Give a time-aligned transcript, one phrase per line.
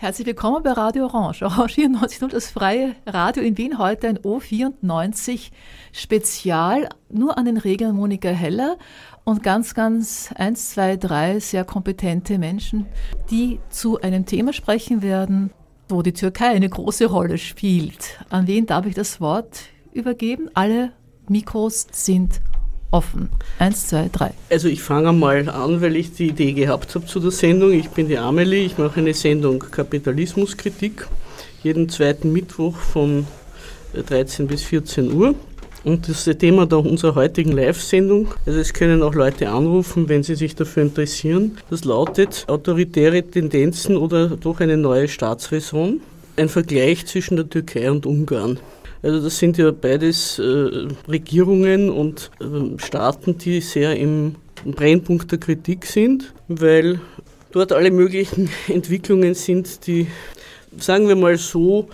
[0.00, 1.42] Herzlich willkommen bei Radio Orange.
[1.42, 5.50] Orange 94.0, das freie Radio in Wien, heute ein O94
[5.90, 8.76] Spezial, nur an den Regeln Monika Heller
[9.24, 12.86] und ganz, ganz eins, zwei, drei sehr kompetente Menschen,
[13.28, 15.50] die zu einem Thema sprechen werden,
[15.88, 18.24] wo die Türkei eine große Rolle spielt.
[18.30, 19.62] An wen darf ich das Wort
[19.92, 20.48] übergeben?
[20.54, 20.92] Alle
[21.28, 22.40] Mikros sind
[22.90, 23.28] offen.
[23.58, 24.32] Eins, zwei, drei.
[24.50, 27.72] Also ich fange mal an, weil ich die Idee gehabt habe zu der Sendung.
[27.72, 31.06] Ich bin die Amelie, ich mache eine Sendung Kapitalismuskritik,
[31.62, 33.26] jeden zweiten Mittwoch von
[33.94, 35.34] 13 bis 14 Uhr.
[35.84, 38.28] Und das ist das Thema der unserer heutigen Live-Sendung.
[38.44, 41.56] Also es können auch Leute anrufen, wenn sie sich dafür interessieren.
[41.70, 46.00] Das lautet autoritäre Tendenzen oder doch eine neue Staatsräson.
[46.36, 48.58] Ein Vergleich zwischen der Türkei und Ungarn.
[49.02, 55.38] Also das sind ja beides äh, Regierungen und äh, Staaten, die sehr im Brennpunkt der
[55.38, 57.00] Kritik sind, weil
[57.52, 60.08] dort alle möglichen Entwicklungen sind, die,
[60.76, 61.88] sagen wir mal so,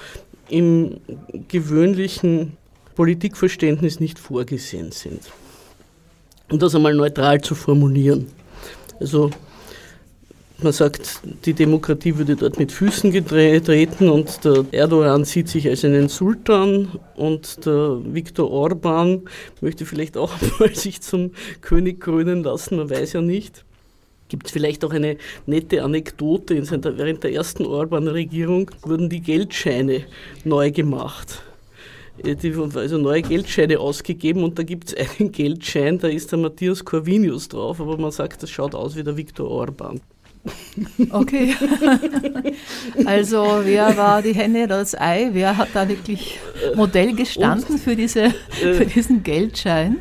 [0.49, 1.01] im
[1.49, 2.57] gewöhnlichen
[2.95, 5.21] Politikverständnis nicht vorgesehen sind.
[6.51, 8.29] Um das einmal neutral zu formulieren.
[9.01, 9.31] Also
[10.63, 15.85] man sagt, die Demokratie würde dort mit Füßen getreten und der Erdogan sieht sich als
[15.85, 19.23] einen Sultan und der Viktor Orban
[19.61, 23.65] möchte vielleicht auch mal sich zum König krönen lassen, man weiß ja nicht.
[24.29, 30.05] Gibt es vielleicht auch eine nette Anekdote, während der ersten Orban-Regierung wurden die Geldscheine
[30.45, 31.43] neu gemacht
[32.23, 36.85] die, also neue Geldscheine ausgegeben und da gibt es einen Geldschein, da ist der Matthias
[36.85, 40.01] Corvinius drauf, aber man sagt, das schaut aus wie der Viktor Orban.
[41.11, 41.55] Okay.
[43.07, 45.31] Also wer war die Henne oder das Ei?
[45.33, 46.39] Wer hat da wirklich
[46.75, 49.99] Modell gestanden für, diese, für äh, diesen Geldschein?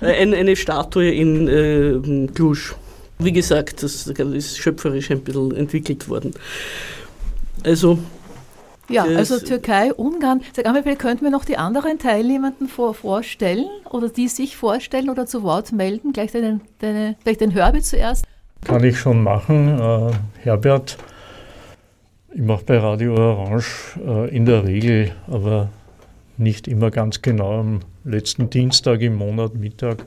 [0.00, 2.72] Eine, eine Statue in äh, Cluj.
[3.18, 6.32] Wie gesagt, das ist schöpferisch ein bisschen entwickelt worden.
[7.64, 7.98] Also
[8.88, 10.42] ja, also Türkei, Ungarn.
[10.54, 15.26] Sag einmal, könnten wir noch die anderen Teilnehmenden vor, vorstellen oder die sich vorstellen oder
[15.26, 16.12] zu Wort melden?
[16.12, 18.26] Gleich, deine, deine, gleich den Herbert zuerst.
[18.64, 19.78] Kann ich schon machen.
[19.78, 20.12] Äh,
[20.42, 20.96] Herbert,
[22.32, 25.68] ich mache bei Radio Orange äh, in der Regel, aber
[26.38, 30.04] nicht immer ganz genau, am letzten Dienstag im Monat Mittag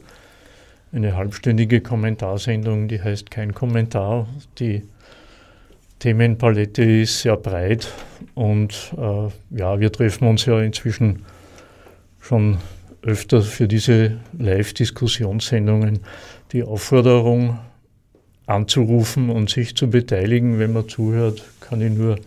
[0.91, 4.27] eine halbstündige Kommentarsendung, die heißt Kein Kommentar.
[4.59, 4.83] Die
[5.99, 7.91] Themenpalette ist sehr breit
[8.33, 11.25] und äh, ja, wir treffen uns ja inzwischen
[12.21, 12.57] schon
[13.01, 15.99] öfter für diese Live-Diskussionssendungen.
[16.53, 17.59] Die Aufforderung
[18.47, 22.17] anzurufen und sich zu beteiligen, wenn man zuhört, kann ich nur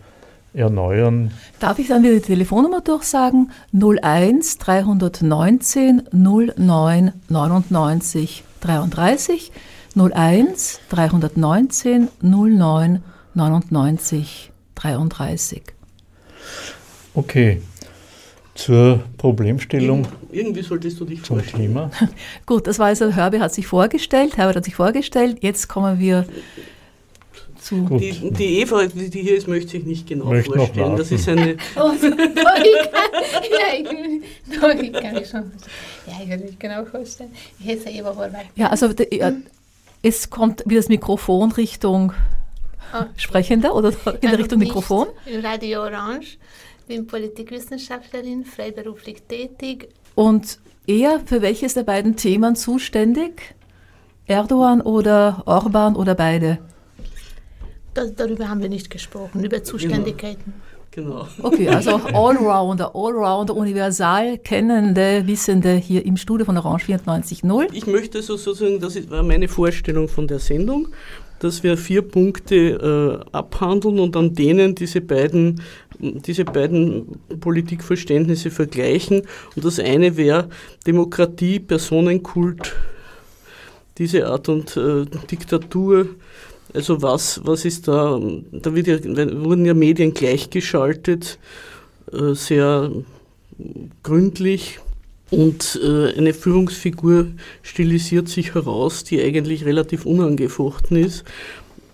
[0.53, 1.31] erneuern.
[1.59, 3.51] Darf ich dann wieder die Telefonnummer durchsagen?
[3.73, 9.51] 01 319 09 99 33
[9.95, 13.03] 01 319 09
[13.33, 15.61] 99 33.
[17.13, 17.61] Okay,
[18.59, 20.05] zur Problemstellung.
[20.31, 21.63] Irgendwie solltest du dich zum vorstellen.
[21.63, 21.91] Thema.
[22.45, 25.37] Gut, das war also, Herbie hat sich vorgestellt, Herbert hat sich vorgestellt.
[25.41, 26.25] Jetzt kommen wir
[27.61, 27.87] zu.
[27.97, 30.97] Die, die, Eva, die hier ist, möchte sich nicht genau möchte vorstellen.
[30.97, 31.55] Das ist eine.
[31.75, 33.11] Oh, doch, ich kann,
[33.49, 35.51] ja, ich, doch, ich kann ich schon.
[36.05, 37.31] Ja, ich will mich genau vorstellen.
[37.59, 38.45] Ich heiße Eva Horvath.
[38.55, 38.89] Ja, also
[40.01, 42.13] es kommt wie das Mikrofon Richtung
[42.93, 43.03] oh.
[43.15, 45.07] Sprechender oder in der Richtung Mikrofon?
[45.25, 46.37] In Radio Orange
[46.89, 49.89] bin Politikwissenschaftlerin, freiberuflich tätig.
[50.15, 53.55] Und er für welches der beiden Themen zuständig?
[54.25, 56.57] Erdogan oder Orban oder beide?
[57.93, 60.53] Das, darüber haben wir nicht gesprochen, über Zuständigkeiten.
[60.99, 61.27] Genau.
[61.41, 67.67] Okay, also Allrounder, Allrounder, universal kennende, Wissende hier im Studio von Orange 94.0.
[67.71, 70.89] Ich möchte sozusagen, das war meine Vorstellung von der Sendung,
[71.39, 75.61] dass wir vier Punkte äh, abhandeln und an denen diese beiden,
[75.99, 79.21] diese beiden Politikverständnisse vergleichen.
[79.55, 80.49] Und das eine wäre
[80.85, 82.75] Demokratie, Personenkult,
[83.97, 86.07] diese Art und äh, Diktatur.
[86.73, 88.19] Also was, was ist da,
[88.51, 91.39] da ja, wurden ja Medien gleichgeschaltet,
[92.11, 92.91] äh, sehr
[94.03, 94.79] gründlich
[95.31, 97.27] und äh, eine Führungsfigur
[97.61, 101.23] stilisiert sich heraus, die eigentlich relativ unangefochten ist.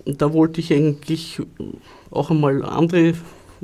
[0.06, 1.42] Da wollte ich eigentlich
[2.12, 3.14] auch einmal andere,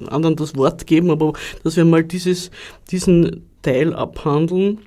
[0.07, 1.33] anderen das Wort geben, aber
[1.63, 2.51] dass wir mal dieses,
[2.89, 4.79] diesen Teil abhandeln.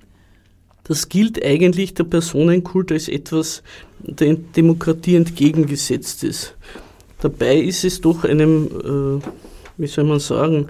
[0.85, 3.63] Das gilt eigentlich der Personenkult als etwas
[4.01, 6.57] der Demokratie entgegengesetzt ist.
[7.21, 9.25] Dabei ist es doch einem, äh,
[9.79, 10.69] wie soll man sagen,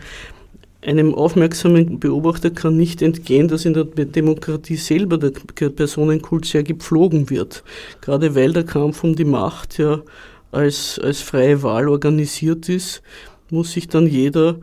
[0.82, 5.30] einem aufmerksamen Beobachter kann nicht entgehen, dass in der Demokratie selber der
[5.70, 7.64] Personenkult sehr gepflogen wird.
[8.00, 10.02] Gerade weil der Kampf um die Macht ja
[10.52, 13.02] als, als freie Wahl organisiert ist,
[13.50, 14.58] muss sich dann jeder,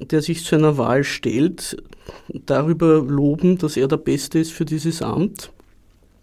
[0.00, 1.82] der sich zu einer Wahl stellt,
[2.46, 5.50] darüber loben, dass er der Beste ist für dieses Amt.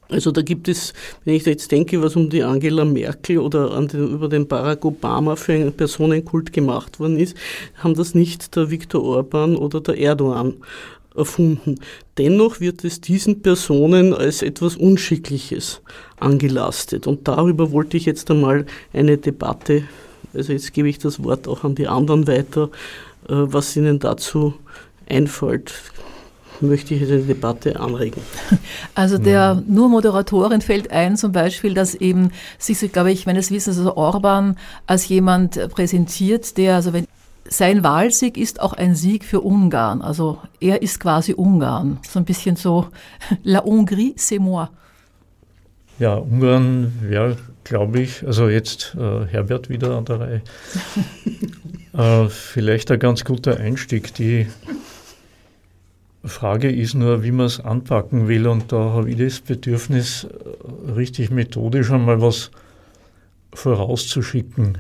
[0.10, 0.94] Also da gibt es,
[1.24, 5.38] wenn ich jetzt denke, was um die Angela Merkel oder den, über den Barack Obama
[5.38, 7.36] für einen Personenkult gemacht worden ist,
[7.76, 10.56] haben das nicht der Viktor Orban oder der Erdogan
[11.16, 11.80] erfunden.
[12.18, 15.82] Dennoch wird es diesen Personen als etwas Unschickliches
[16.20, 17.08] angelastet.
[17.08, 19.84] Und darüber wollte ich jetzt einmal eine Debatte,
[20.34, 22.70] also jetzt gebe ich das Wort auch an die anderen weiter,
[23.28, 24.54] äh, was Ihnen dazu
[25.12, 25.74] einfällt
[26.62, 28.22] möchte ich eine Debatte anregen.
[28.96, 33.78] Also der nur Moderatorin fällt ein zum Beispiel, dass eben sich, glaube ich, meines Wissens,
[33.78, 37.08] also Orban als jemand präsentiert, der, also wenn
[37.46, 40.02] sein Wahlsieg ist auch ein Sieg für Ungarn.
[40.02, 42.00] Also er ist quasi Ungarn.
[42.08, 42.88] So ein bisschen so,
[43.44, 44.70] la Hongrie, c'est moi.
[46.00, 50.42] Ja, Ungarn wäre, glaube ich, also jetzt äh, Herbert wieder an der Reihe,
[52.26, 54.14] äh, vielleicht ein ganz guter Einstieg.
[54.16, 54.48] Die
[56.24, 58.48] Frage ist nur, wie man es anpacken will.
[58.48, 62.52] Und da habe ich das Bedürfnis, äh, richtig methodisch einmal was
[63.54, 64.78] vorauszuschicken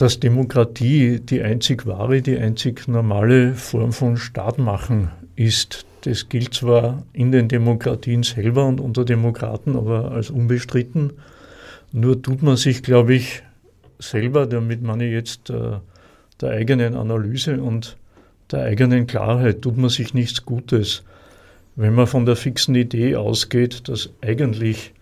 [0.00, 5.84] dass Demokratie die einzig wahre, die einzig normale Form von Staatmachen ist.
[6.00, 11.12] Das gilt zwar in den Demokratien selber und unter Demokraten, aber als unbestritten.
[11.92, 13.42] Nur tut man sich, glaube ich,
[13.98, 15.72] selber, damit man jetzt äh,
[16.40, 17.98] der eigenen Analyse und
[18.52, 21.04] der eigenen Klarheit, tut man sich nichts Gutes,
[21.76, 24.92] wenn man von der fixen Idee ausgeht, dass eigentlich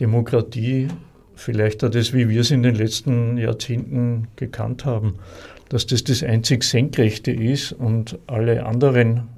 [0.00, 0.88] Demokratie
[1.34, 5.16] vielleicht auch das, wie wir es in den letzten Jahrzehnten gekannt haben,
[5.68, 9.28] dass das das einzig Senkrechte ist und alle anderen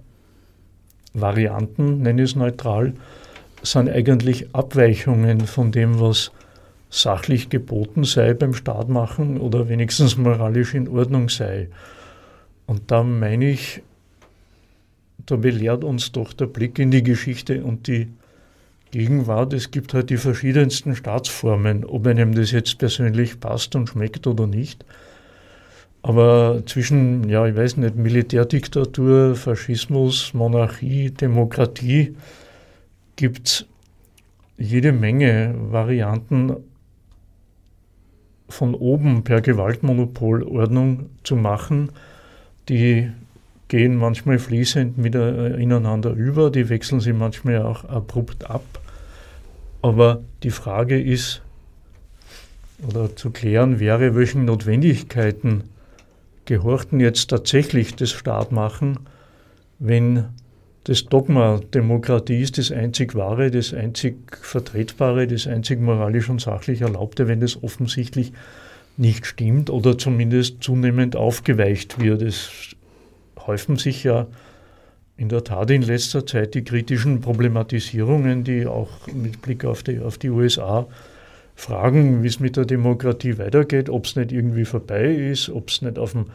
[1.14, 2.92] Varianten, nenne ich es neutral,
[3.62, 6.30] sind eigentlich Abweichungen von dem, was
[6.90, 11.68] sachlich geboten sei beim Staat machen oder wenigstens moralisch in Ordnung sei.
[12.66, 13.82] Und da meine ich,
[15.24, 18.08] da belehrt uns doch der Blick in die Geschichte und die
[18.90, 24.26] Gegenwart, es gibt halt die verschiedensten Staatsformen, ob einem das jetzt persönlich passt und schmeckt
[24.26, 24.84] oder nicht.
[26.02, 32.14] Aber zwischen, ja, ich weiß nicht, Militärdiktatur, Faschismus, Monarchie, Demokratie
[33.16, 33.66] gibt es
[34.56, 36.56] jede Menge Varianten
[38.48, 41.90] von oben per Gewaltmonopolordnung zu machen,
[42.68, 43.10] die
[43.68, 48.64] gehen manchmal fließend mit, äh, ineinander über, die wechseln sich manchmal auch abrupt ab.
[49.82, 51.42] Aber die Frage ist,
[52.86, 55.64] oder zu klären wäre, welchen Notwendigkeiten
[56.44, 58.98] gehorchten jetzt tatsächlich das Staatmachen,
[59.78, 60.26] wenn
[60.84, 66.82] das Dogma Demokratie ist das einzig wahre, das einzig vertretbare, das einzig moralisch und sachlich
[66.82, 68.32] erlaubte, wenn das offensichtlich
[68.96, 72.22] nicht stimmt oder zumindest zunehmend aufgeweicht wird.
[72.22, 72.74] Es
[73.46, 74.26] häufen sich ja
[75.16, 80.00] in der Tat in letzter Zeit die kritischen Problematisierungen, die auch mit Blick auf die,
[80.00, 80.86] auf die USA
[81.54, 85.80] fragen, wie es mit der Demokratie weitergeht, ob es nicht irgendwie vorbei ist, ob es
[85.80, 86.26] nicht auf dem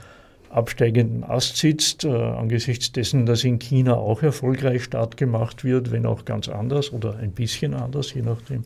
[0.50, 6.06] absteigenden Ast sitzt, äh, angesichts dessen, dass in China auch erfolgreich Start gemacht wird, wenn
[6.06, 8.64] auch ganz anders oder ein bisschen anders, je nachdem,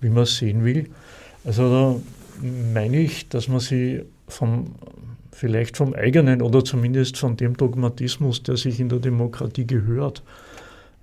[0.00, 0.90] wie man es sehen will.
[1.44, 2.00] Also da
[2.42, 4.74] meine ich, dass man sie vom
[5.32, 10.22] vielleicht vom eigenen oder zumindest von dem Dogmatismus, der sich in der Demokratie gehört,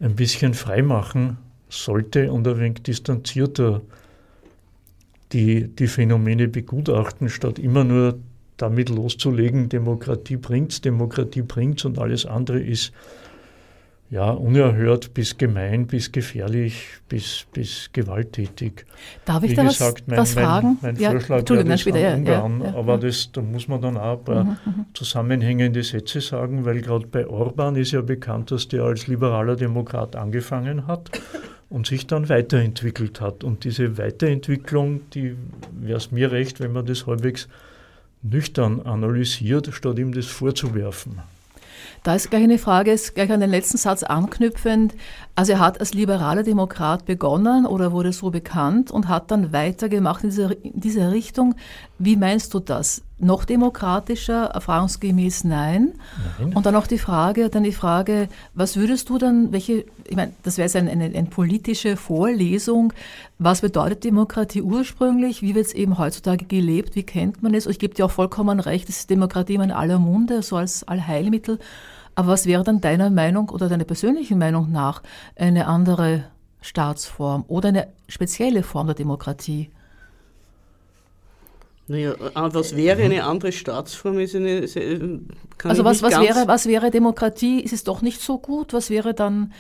[0.02, 1.38] ein bisschen freimachen
[1.70, 3.82] sollte und ein wenig distanzierter
[5.32, 8.20] die, die Phänomene begutachten, statt immer nur
[8.58, 12.94] damit loszulegen, Demokratie bringt's, Demokratie bringt's und alles andere ist
[14.10, 18.86] ja, unerhört bis gemein, bis gefährlich, bis, bis gewalttätig.
[19.26, 20.78] Darf ich Wie da gesagt, was, mein, was fragen?
[20.82, 23.82] Mein, mein ja, Vorschlag wäre das an Ungarn, ja, ja, aber das, da muss man
[23.82, 28.02] dann auch ein paar mhm, mhm, zusammenhängende Sätze sagen, weil gerade bei Orban ist ja
[28.02, 31.10] bekannt, dass der als liberaler Demokrat angefangen hat
[31.70, 33.44] und sich dann weiterentwickelt hat.
[33.44, 35.36] Und diese Weiterentwicklung, die
[35.72, 37.48] wäre es mir recht, wenn man das halbwegs
[38.22, 41.22] nüchtern analysiert, statt ihm das vorzuwerfen.
[42.06, 44.94] Da ist gleich eine Frage, ist gleich an den letzten Satz anknüpfend.
[45.34, 50.24] Also er hat als liberaler Demokrat begonnen oder wurde so bekannt und hat dann weitergemacht
[50.24, 51.56] in dieser, in dieser Richtung.
[51.98, 53.02] Wie meinst du das?
[53.18, 55.94] Noch demokratischer, erfahrungsgemäß nein.
[56.38, 56.54] nein.
[56.54, 60.32] Und dann noch die Frage, dann die Frage, was würdest du dann, welche, ich meine,
[60.44, 62.94] das wäre jetzt eine, eine, eine politische Vorlesung,
[63.40, 67.66] was bedeutet Demokratie ursprünglich, wie wird es eben heutzutage gelebt, wie kennt man es?
[67.66, 71.58] Ich gebe dir auch vollkommen recht, es ist Demokratie in aller Munde, so als Allheilmittel.
[72.16, 75.04] Aber was wäre dann deiner Meinung oder deiner persönlichen Meinung nach
[75.36, 76.26] eine andere
[76.62, 79.70] Staatsform oder eine spezielle Form der Demokratie?
[81.88, 84.20] Naja, äh, was wäre eine andere Staatsform?
[84.20, 84.62] Ist eine,
[85.64, 87.60] also was, was, wäre, was wäre Demokratie?
[87.60, 88.74] Ist es doch nicht so gut?
[88.74, 89.54] Was wäre dann,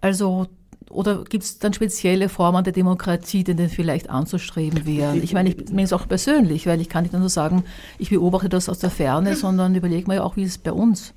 [0.00, 0.46] also
[0.90, 5.22] oder gibt es dann spezielle Formen der Demokratie, die denn vielleicht anzustreben wären?
[5.22, 7.64] Ich meine, ich meine es auch persönlich, weil ich kann nicht nur sagen,
[7.98, 10.72] ich beobachte das aus der Ferne, sondern überlege mir ja auch, wie ist es bei
[10.72, 11.12] uns?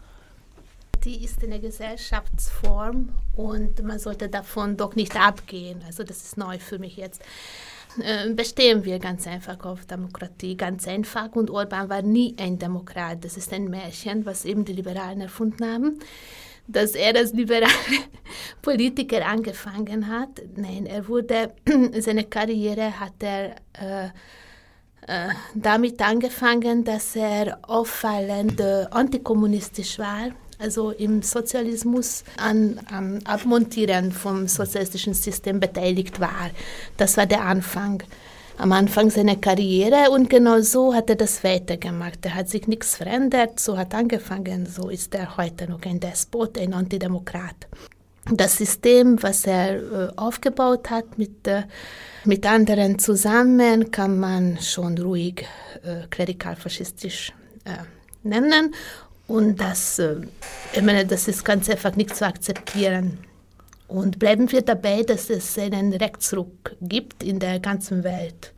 [1.03, 5.81] Die ist eine Gesellschaftsform und man sollte davon doch nicht abgehen.
[5.87, 7.23] Also das ist neu für mich jetzt.
[7.99, 11.31] Äh, bestehen wir ganz einfach auf Demokratie, ganz einfach.
[11.31, 13.25] Und Orban war nie ein Demokrat.
[13.25, 15.99] Das ist ein Märchen, was eben die Liberalen erfunden haben
[16.67, 17.67] dass er als liberaler
[18.61, 20.41] Politiker angefangen hat.
[20.55, 21.53] Nein, er wurde,
[21.99, 24.05] seine Karriere hat er äh,
[25.07, 30.29] äh, damit angefangen, dass er auffallend antikommunistisch war,
[30.61, 36.51] also im Sozialismus an, am Abmontieren vom sozialistischen System beteiligt war.
[36.97, 38.03] Das war der Anfang
[38.57, 42.19] am Anfang seiner Karriere und genau so hat er das weitergemacht.
[42.25, 46.59] Er hat sich nichts verändert, so hat angefangen, so ist er heute noch ein Despot,
[46.59, 47.67] ein Antidemokrat.
[48.29, 51.63] Das System, was er äh, aufgebaut hat mit, äh,
[52.23, 55.43] mit anderen zusammen, kann man schon ruhig
[55.83, 57.33] äh, klerikal-faschistisch
[57.65, 57.71] äh,
[58.21, 58.75] nennen.
[59.27, 60.17] Und das, äh,
[60.73, 63.17] ich meine, das ist ganz einfach nicht zu akzeptieren.
[63.87, 68.53] Und bleiben wir dabei, dass es einen Rechtsruck gibt in der ganzen Welt.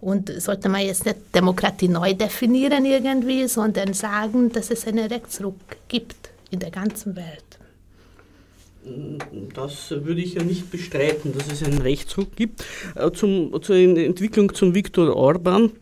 [0.00, 5.56] Und sollte man jetzt nicht Demokratie neu definieren irgendwie, sondern sagen, dass es einen Rechtsruck
[5.88, 7.58] gibt in der ganzen Welt.
[9.54, 12.64] Das würde ich ja nicht bestreiten, dass es einen Rechtsruck gibt.
[12.94, 15.72] Äh, zum, zur Entwicklung zum Viktor Orban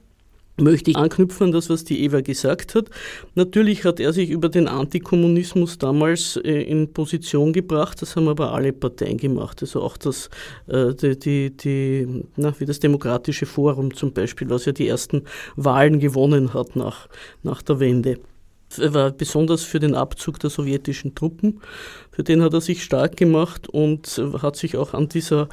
[0.61, 2.91] möchte ich anknüpfen an das, was die Eva gesagt hat.
[3.35, 8.53] Natürlich hat er sich über den Antikommunismus damals äh, in Position gebracht, das haben aber
[8.53, 10.29] alle Parteien gemacht, also auch das,
[10.67, 15.23] äh, die, die, die na, wie das Demokratische Forum zum Beispiel, was ja die ersten
[15.57, 17.09] Wahlen gewonnen hat nach,
[17.43, 18.19] nach der Wende.
[18.79, 21.61] Er war besonders für den Abzug der sowjetischen Truppen.
[22.11, 25.49] Für den hat er sich stark gemacht und hat sich auch an dieser,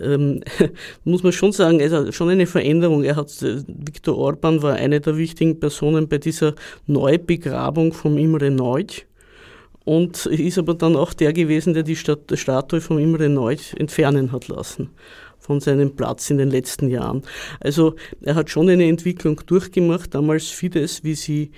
[0.00, 0.42] ähm,
[1.04, 3.04] muss man schon sagen, also schon eine Veränderung.
[3.04, 6.54] Er hat, äh, Viktor Orban war eine der wichtigen Personen bei dieser
[6.86, 9.06] Neubegrabung vom Imre Neutsch
[9.84, 14.48] und ist aber dann auch der gewesen, der die Statue vom Imre Neutsch entfernen hat
[14.48, 14.90] lassen
[15.44, 17.22] von seinem Platz in den letzten Jahren.
[17.60, 20.14] Also er hat schon eine Entwicklung durchgemacht.
[20.14, 21.50] Damals Fidesz, wie sie,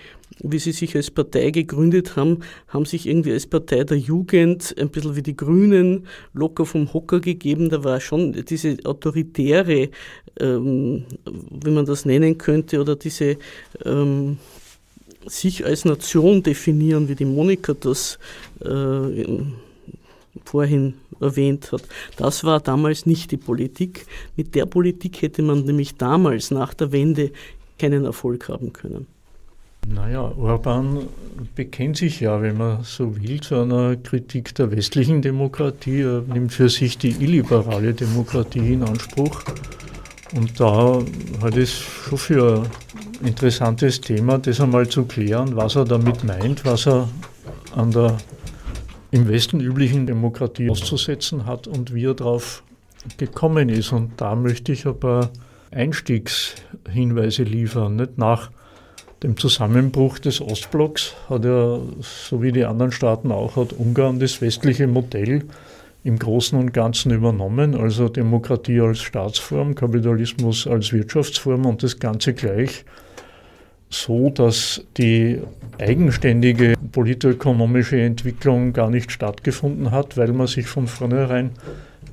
[0.42, 4.90] wie sie sich als Partei gegründet haben, haben sich irgendwie als Partei der Jugend ein
[4.90, 7.70] bisschen wie die Grünen locker vom Hocker gegeben.
[7.70, 9.88] Da war schon diese autoritäre,
[10.38, 13.36] ähm, wie man das nennen könnte, oder diese
[13.84, 14.38] ähm,
[15.26, 18.18] sich als Nation definieren, wie die Monika das
[18.60, 19.26] äh,
[20.44, 21.82] vorhin erwähnt hat.
[22.16, 24.06] Das war damals nicht die Politik.
[24.36, 27.32] Mit der Politik hätte man nämlich damals nach der Wende
[27.78, 29.06] keinen Erfolg haben können.
[29.88, 31.06] Naja, Orban
[31.54, 36.00] bekennt sich ja, wenn man so will, zu einer Kritik der westlichen Demokratie.
[36.00, 39.44] Er nimmt für sich die illiberale Demokratie in Anspruch.
[40.34, 41.02] Und da
[41.40, 42.62] hat es schon für
[43.20, 47.08] ein interessantes Thema, das einmal zu klären, was er damit meint, was er
[47.74, 48.16] an der
[49.12, 52.64] im Westen üblichen Demokratie auszusetzen hat und wie er darauf
[53.18, 53.92] gekommen ist.
[53.92, 55.30] Und da möchte ich ein paar
[55.70, 57.96] Einstiegshinweise liefern.
[57.96, 58.50] Nicht nach
[59.22, 64.40] dem Zusammenbruch des Ostblocks hat er, so wie die anderen Staaten auch, hat Ungarn das
[64.40, 65.44] westliche Modell
[66.04, 72.34] im Großen und Ganzen übernommen, also Demokratie als Staatsform, Kapitalismus als Wirtschaftsform und das Ganze
[72.34, 72.84] gleich
[73.88, 75.40] so, dass die
[75.78, 81.50] eigenständige politökonomische Entwicklung gar nicht stattgefunden hat, weil man sich von vornherein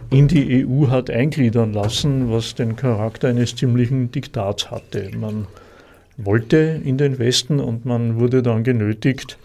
[0.09, 5.09] in die EU hat eingliedern lassen, was den Charakter eines ziemlichen Diktats hatte.
[5.17, 5.47] Man
[6.17, 9.37] wollte in den Westen und man wurde dann genötigt,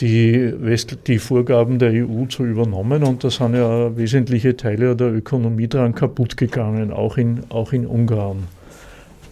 [0.00, 5.12] die, West die Vorgaben der EU zu übernehmen und da sind ja wesentliche Teile der
[5.12, 8.48] Ökonomie daran kaputt gegangen, auch in, auch in Ungarn.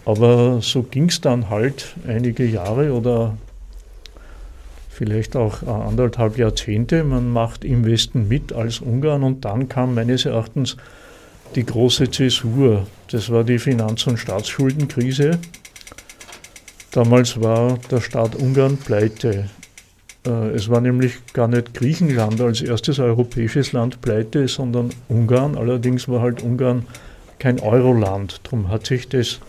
[0.05, 3.37] Aber so ging es dann halt einige Jahre oder
[4.89, 7.03] vielleicht auch anderthalb Jahrzehnte.
[7.03, 10.77] Man macht im Westen mit als Ungarn und dann kam meines Erachtens
[11.55, 12.87] die große Zäsur.
[13.11, 15.39] Das war die Finanz- und Staatsschuldenkrise.
[16.93, 19.49] Damals war der Staat Ungarn pleite.
[20.27, 25.57] Äh, es war nämlich gar nicht Griechenland als erstes europäisches Land pleite, sondern Ungarn.
[25.57, 26.85] Allerdings war halt Ungarn
[27.39, 28.41] kein Euroland.
[28.43, 29.39] Darum hat sich das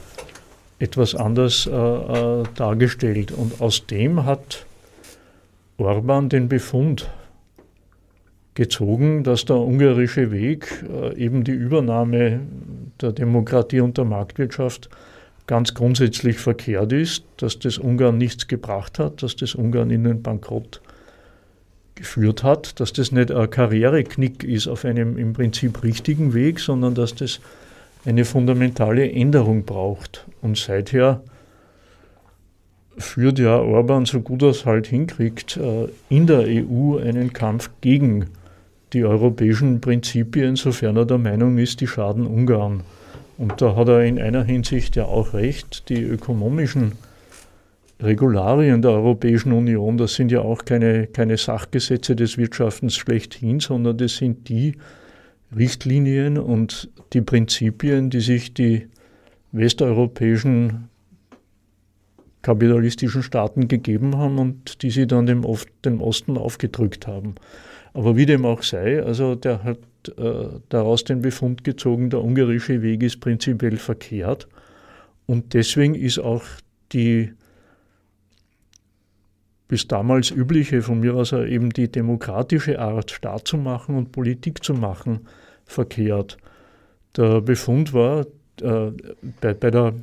[0.78, 3.30] etwas anders äh, äh, dargestellt.
[3.30, 4.64] Und aus dem hat
[5.76, 7.10] Orban den Befund
[8.54, 12.40] gezogen, dass der ungarische Weg, äh, eben die Übernahme
[13.02, 14.88] der Demokratie und der Marktwirtschaft,
[15.46, 20.22] ganz grundsätzlich verkehrt ist, dass das Ungarn nichts gebracht hat, dass das Ungarn in den
[20.22, 20.80] Bankrott
[21.94, 26.94] geführt hat, dass das nicht ein Karriereknick ist auf einem im Prinzip richtigen Weg, sondern
[26.94, 27.40] dass das
[28.04, 30.26] eine fundamentale Änderung braucht.
[30.42, 31.22] Und seither
[32.98, 37.70] führt ja Orban, so gut er es halt hinkriegt, äh, in der EU einen Kampf
[37.80, 38.26] gegen
[38.92, 42.82] die europäischen Prinzipien, sofern er der Meinung ist, die schaden Ungarn.
[43.36, 46.92] Und da hat er in einer Hinsicht ja auch recht, die ökonomischen
[48.00, 53.96] Regularien der Europäischen Union, das sind ja auch keine, keine Sachgesetze des Wirtschaftens schlechthin, sondern
[53.96, 54.76] das sind die
[55.56, 58.88] Richtlinien und die Prinzipien, die sich die
[59.52, 60.88] westeuropäischen
[62.42, 65.46] kapitalistischen Staaten gegeben haben und die sie dann dem,
[65.84, 67.36] dem Osten aufgedrückt haben.
[67.94, 69.78] Aber wie dem auch sei, also der hat
[70.18, 74.49] äh, daraus den Befund gezogen, der ungarische Weg ist prinzipiell verkehrt.
[75.26, 76.42] Und deswegen ist auch
[76.92, 77.32] die
[79.68, 84.62] bis damals übliche, von mir aus eben die demokratische Art, Staat zu machen und Politik
[84.62, 85.20] zu machen,
[85.64, 86.37] verkehrt.
[87.16, 88.26] Der Befund war
[88.61, 88.90] äh,
[89.40, 89.94] bei, bei der,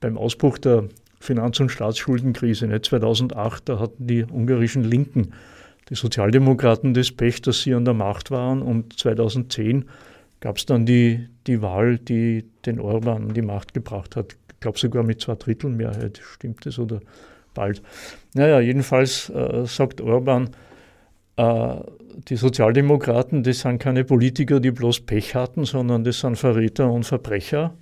[0.00, 0.84] beim Ausbruch der
[1.20, 5.32] Finanz- und Staatsschuldenkrise ne, 2008, da hatten die ungarischen Linken,
[5.90, 9.86] die Sozialdemokraten das Pech, dass sie an der Macht waren und 2010
[10.38, 14.36] gab es dann die, die Wahl, die den Orban an die Macht gebracht hat.
[14.52, 17.00] Ich glaube sogar mit zwei Drittel Mehrheit, stimmt das oder
[17.54, 17.82] bald.
[18.34, 20.50] Naja, jedenfalls äh, sagt Orban,
[21.36, 21.76] äh,
[22.28, 27.04] die Sozialdemokraten, das sind keine Politiker, die bloß Pech hatten, sondern das sind Verräter und
[27.04, 27.74] Verbrecher.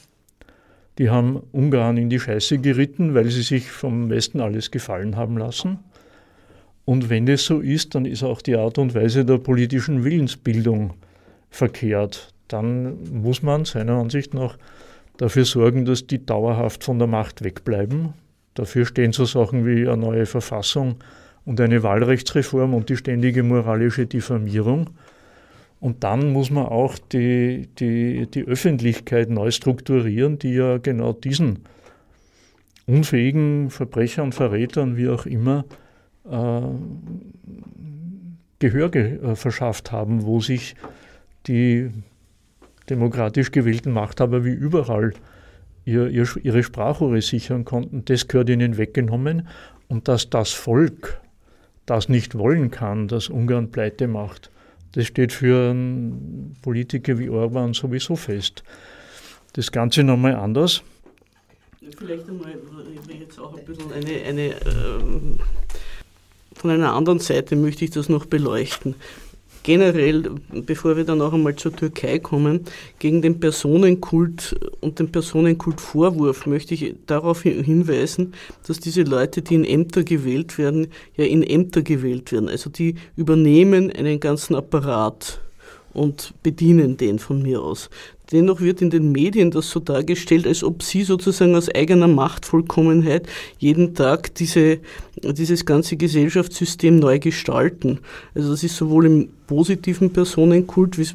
[0.99, 5.37] Die haben Ungarn in die Scheiße geritten, weil sie sich vom Westen alles gefallen haben
[5.37, 5.79] lassen.
[6.89, 10.95] Und wenn das so ist, dann ist auch die Art und Weise der politischen Willensbildung
[11.51, 12.33] verkehrt.
[12.49, 14.57] Dann muss man seiner Ansicht nach
[15.19, 18.15] dafür sorgen, dass die dauerhaft von der Macht wegbleiben.
[18.55, 20.97] Dafür stehen so Sachen wie eine neue Verfassung
[21.45, 24.89] und eine Wahlrechtsreform und die ständige moralische Diffamierung.
[25.81, 31.65] Und dann muss man auch die, die, die Öffentlichkeit neu strukturieren, die ja genau diesen
[32.87, 35.67] unfähigen Verbrechern, Verrätern, wie auch immer,
[38.59, 40.75] Gehör ge äh, verschafft haben, wo sich
[41.47, 41.91] die
[42.91, 45.13] demokratisch gewählten Machthaber wie überall
[45.85, 48.05] ihr, ihr, ihre Sprachrohre sichern konnten.
[48.05, 49.49] Das gehört ihnen weggenommen.
[49.89, 51.21] Und dass das Volk
[51.87, 54.51] das nicht wollen kann, dass Ungarn pleite macht,
[54.93, 55.75] das steht für
[56.63, 58.63] Politiker wie Orban sowieso fest.
[59.53, 60.83] Das Ganze nochmal anders.
[61.97, 62.53] Vielleicht einmal
[63.19, 65.39] jetzt auch ein bisschen eine, eine ähm,
[66.55, 68.95] von einer anderen Seite möchte ich das noch beleuchten
[69.69, 72.65] generell, bevor wir dann auch einmal zur Türkei kommen,
[72.99, 78.33] gegen den Personenkult und den Personenkultvorwurf möchte ich darauf hinweisen,
[78.67, 80.87] dass diese Leute, die in Ämter gewählt werden,
[81.19, 82.49] ja in Ämter gewählt werden.
[82.49, 85.43] Also die übernehmen einen ganzen Apparat
[85.93, 87.91] und bedienen den von mir aus.
[88.33, 93.27] Dennoch wird in den Medien das so dargestellt, als ob sie sozusagen aus eigener Machtvollkommenheit
[93.59, 94.79] jeden Tag diese,
[95.23, 98.01] dieses ganze Gesellschaftssystem neu gestalten.
[98.35, 101.07] Also das ist sowohl im positiven Personenkult, wie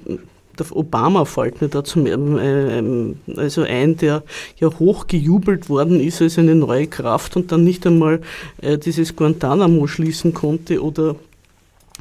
[0.57, 4.23] der Obama fällt mir da zum, äh, also ein, der
[4.59, 8.21] ja hochgejubelt worden ist als eine neue Kraft und dann nicht einmal
[8.61, 11.15] äh, dieses Guantanamo schließen konnte oder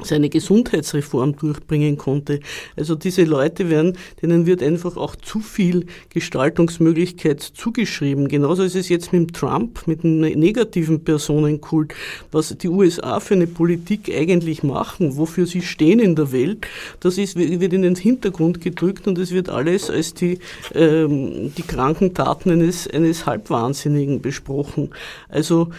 [0.01, 2.39] seine Gesundheitsreform durchbringen konnte.
[2.75, 8.27] Also diese Leute werden, denen wird einfach auch zu viel Gestaltungsmöglichkeit zugeschrieben.
[8.27, 11.93] Genauso ist es jetzt mit dem Trump, mit einem negativen Personenkult,
[12.31, 16.65] was die USA für eine Politik eigentlich machen, wofür sie stehen in der Welt,
[16.99, 20.39] das ist, wird in den Hintergrund gedrückt und es wird alles als die,
[20.73, 24.89] ähm, die kranken Taten eines, eines Halbwahnsinnigen besprochen.
[25.29, 25.69] Also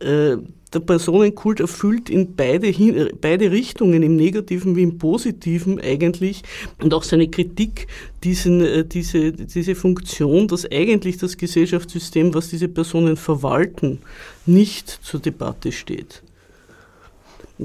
[0.00, 0.36] äh,
[0.74, 2.72] der Personenkult erfüllt in beide,
[3.20, 6.42] beide Richtungen, im negativen wie im positiven eigentlich,
[6.82, 7.86] und auch seine Kritik
[8.22, 14.00] diesen, äh, diese, diese Funktion, dass eigentlich das Gesellschaftssystem, was diese Personen verwalten,
[14.46, 16.22] nicht zur Debatte steht.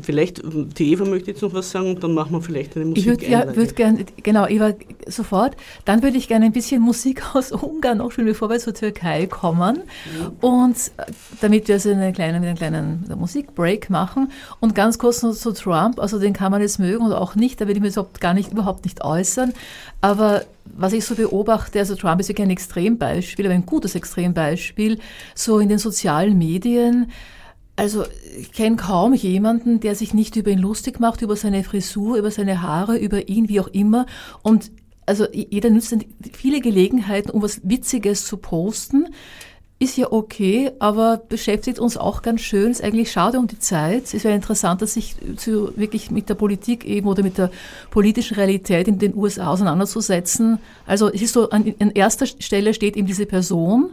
[0.01, 2.97] Vielleicht, die Eva möchte jetzt noch was sagen und dann machen wir vielleicht eine Musik.
[2.99, 4.73] Ich würde ja, würd gerne, genau, Eva,
[5.07, 5.55] sofort.
[5.83, 9.25] Dann würde ich gerne ein bisschen Musik aus Ungarn noch spielen, bevor wir zur Türkei
[9.25, 9.81] kommen.
[10.19, 10.31] Ja.
[10.47, 11.05] Und äh,
[11.41, 14.31] damit wir so eine kleine, einen kleinen Musikbreak machen.
[14.59, 17.59] Und ganz kurz noch zu Trump, also den kann man jetzt mögen oder auch nicht,
[17.59, 19.53] da will ich mich überhaupt gar nicht, überhaupt nicht äußern.
[20.01, 24.99] Aber was ich so beobachte, also Trump ist ja kein Extrembeispiel, aber ein gutes Extrembeispiel,
[25.33, 27.11] so in den sozialen Medien,
[27.79, 28.03] also
[28.37, 32.29] ich kenne kaum jemanden, der sich nicht über ihn lustig macht, über seine Frisur, über
[32.29, 34.05] seine Haare, über ihn, wie auch immer.
[34.43, 34.69] Und
[35.05, 35.95] also jeder nützt
[36.33, 39.07] viele Gelegenheiten, um was Witziges zu posten.
[39.79, 42.69] ist ja okay, aber beschäftigt uns auch ganz schön.
[42.69, 44.13] Ist eigentlich schade um die Zeit.
[44.13, 47.49] Es wäre interessanter, sich zu, wirklich mit der Politik eben oder mit der
[47.91, 50.59] politischen Realität in den USA auseinanderzusetzen.
[50.85, 53.91] Also es ist so, an, an erster Stelle steht eben diese Person,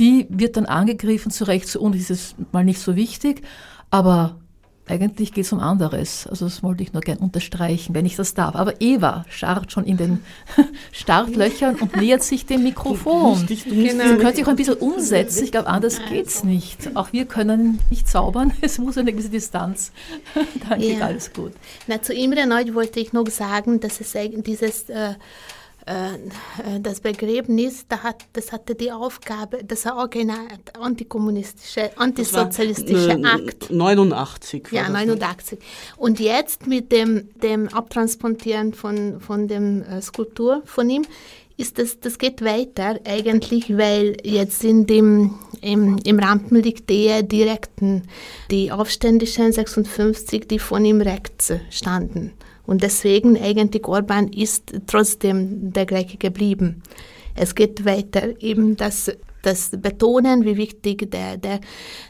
[0.00, 3.42] die wird dann angegriffen, zu Recht, zu uns ist es mal nicht so wichtig,
[3.90, 4.40] aber
[4.86, 6.26] eigentlich geht es um anderes.
[6.26, 8.56] Also das wollte ich nur gerne unterstreichen, wenn ich das darf.
[8.56, 10.24] Aber Eva scharrt schon in den
[10.92, 13.46] Startlöchern und nähert sich dem Mikrofon.
[13.46, 14.16] Du, du genau.
[14.16, 15.44] könnt sich auch ein bisschen umsetzen.
[15.44, 16.96] Ich glaube, anders geht es nicht.
[16.96, 18.52] Auch wir können nicht zaubern.
[18.62, 19.92] Es muss eine gewisse Distanz.
[20.68, 21.06] Dann geht ja.
[21.06, 21.52] alles gut.
[21.86, 24.88] Na, zu Imre Neut wollte ich noch sagen, dass es dieses...
[24.88, 25.14] Äh,
[26.80, 27.86] das Begräbnis,
[28.32, 30.34] das hatte die Aufgabe, das war auch eine
[30.78, 33.70] antikommunistische, antisozialistische Akt.
[33.70, 34.68] 89.
[34.70, 35.58] Ja, 89.
[35.96, 41.04] Und jetzt mit dem, dem Abtransportieren von, von dem äh, Skulptur von ihm,
[41.56, 48.04] ist das, das geht weiter eigentlich, weil jetzt in dem, im, im Rampenlicht der direkten,
[48.50, 52.32] die Aufständischen 56, die von ihm rechts standen.
[52.70, 56.84] Und deswegen eigentlich Orban ist trotzdem der gleiche geblieben.
[57.34, 59.10] Es geht weiter, eben das
[59.42, 61.60] das betonen, wie wichtig der, der,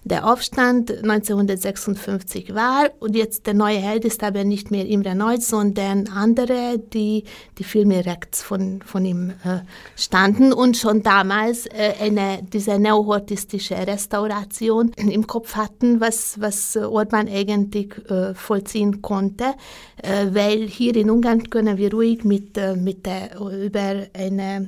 [0.05, 2.91] der Aufstand 1956 war.
[2.99, 7.25] Und jetzt der neue Held ist aber nicht mehr Imre Neutz, sondern andere, die,
[7.59, 9.61] die viel mehr rechts von, von ihm äh,
[9.97, 17.29] standen und schon damals äh, eine, diese neohortistische Restauration im Kopf hatten, was, was Orban
[17.29, 19.55] eigentlich äh, vollziehen konnte,
[20.03, 24.67] äh, weil hier in Ungarn können wir ruhig mit, äh, mit der, über eine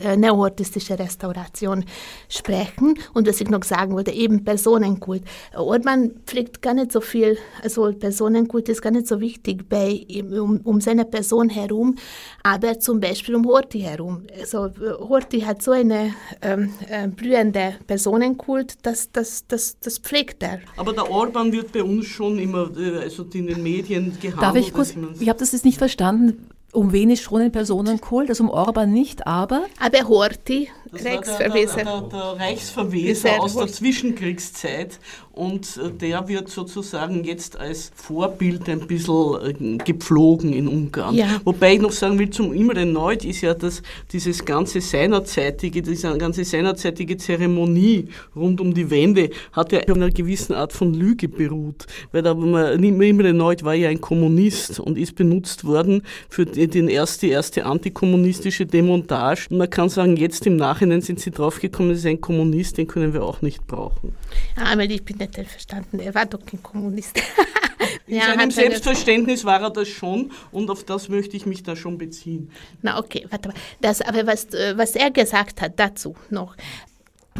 [0.00, 1.84] äh, neohortistische Restauration Situation
[2.28, 2.98] sprechen.
[3.14, 5.22] Und was ich noch sagen wollte, eben Personenkult.
[5.54, 10.06] Orban pflegt gar nicht so viel, also Personenkult ist gar nicht so wichtig bei,
[10.40, 11.96] um, um seine Person herum,
[12.42, 14.22] aber zum Beispiel um Horthy herum.
[14.38, 14.70] Also
[15.08, 20.60] Horthy hat so eine ähm, äh, blühende Personenkult, dass das, das, das pflegt er.
[20.76, 24.42] Aber der Orban wird bei uns schon immer äh, also in den Medien gehandelt.
[24.42, 28.28] Darf ich kurz, ich habe das jetzt nicht verstanden um wen ist schon ein Personenkult,
[28.28, 29.64] also um Orban nicht, aber...
[29.80, 31.76] Aber Horthy, Reichsverweser.
[31.76, 34.98] Der, der, der, der Reichsverweser aus der Zwischenkriegszeit
[35.36, 41.14] und äh, der wird sozusagen jetzt als Vorbild ein bisschen äh, gepflogen in Ungarn.
[41.14, 41.40] Ja.
[41.44, 46.16] Wobei ich noch sagen will, zum Imre Neut ist ja das, dieses ganze seinerzeitige, diese
[46.16, 51.28] ganze seinerzeitige Zeremonie rund um die Wende hat ja auf einer gewissen Art von Lüge
[51.28, 51.86] beruht.
[52.12, 57.26] Weil da, Imre Neut war ja ein Kommunist und ist benutzt worden für den erste,
[57.26, 59.48] erste antikommunistische Demontage.
[59.50, 62.86] Und man kann sagen, jetzt im Nachhinein sind sie draufgekommen, es ist ein Kommunist, den
[62.86, 64.14] können wir auch nicht brauchen.
[64.56, 67.20] Ja, aber ich bin nicht verstanden, er war doch kein Kommunist.
[68.06, 71.74] In ja, seinem Selbstverständnis war er das schon und auf das möchte ich mich da
[71.74, 72.50] schon beziehen.
[72.82, 73.54] Na okay, warte mal.
[73.80, 76.56] Das, aber was, was er gesagt hat dazu noch,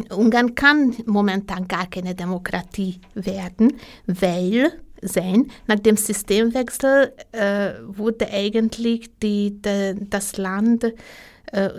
[0.09, 3.73] Ungarn kann momentan gar keine Demokratie werden,
[4.05, 5.51] weil sein.
[5.67, 10.93] Nach dem Systemwechsel äh, wurde eigentlich die, de, das Land äh,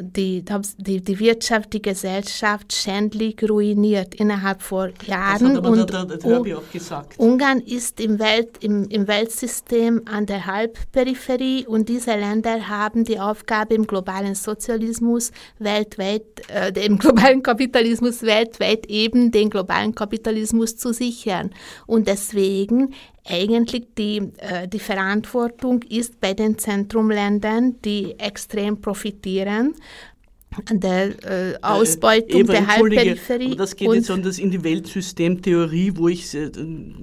[0.00, 0.44] die,
[0.78, 5.54] die, die Wirtschaft, die Gesellschaft schändlich ruiniert innerhalb von Jahren.
[5.57, 7.18] Das, und da, da, das habe ich auch gesagt.
[7.18, 13.20] Ungarn ist im, Welt, im, im Weltsystem an der Halbperipherie und diese Länder haben die
[13.20, 20.94] Aufgabe im globalen Sozialismus weltweit, äh, im globalen Kapitalismus weltweit eben den globalen Kapitalismus zu
[20.94, 21.50] sichern.
[21.87, 22.94] Und deswegen
[23.29, 29.75] eigentlich die, äh, die Verantwortung ist bei den Zentrumländern, die extrem profitieren
[30.71, 33.57] der äh, äh, Ausbeutung Eva, der Halbperipherie.
[33.57, 36.51] das geht jetzt an das in die Weltsystemtheorie, wo ich äh,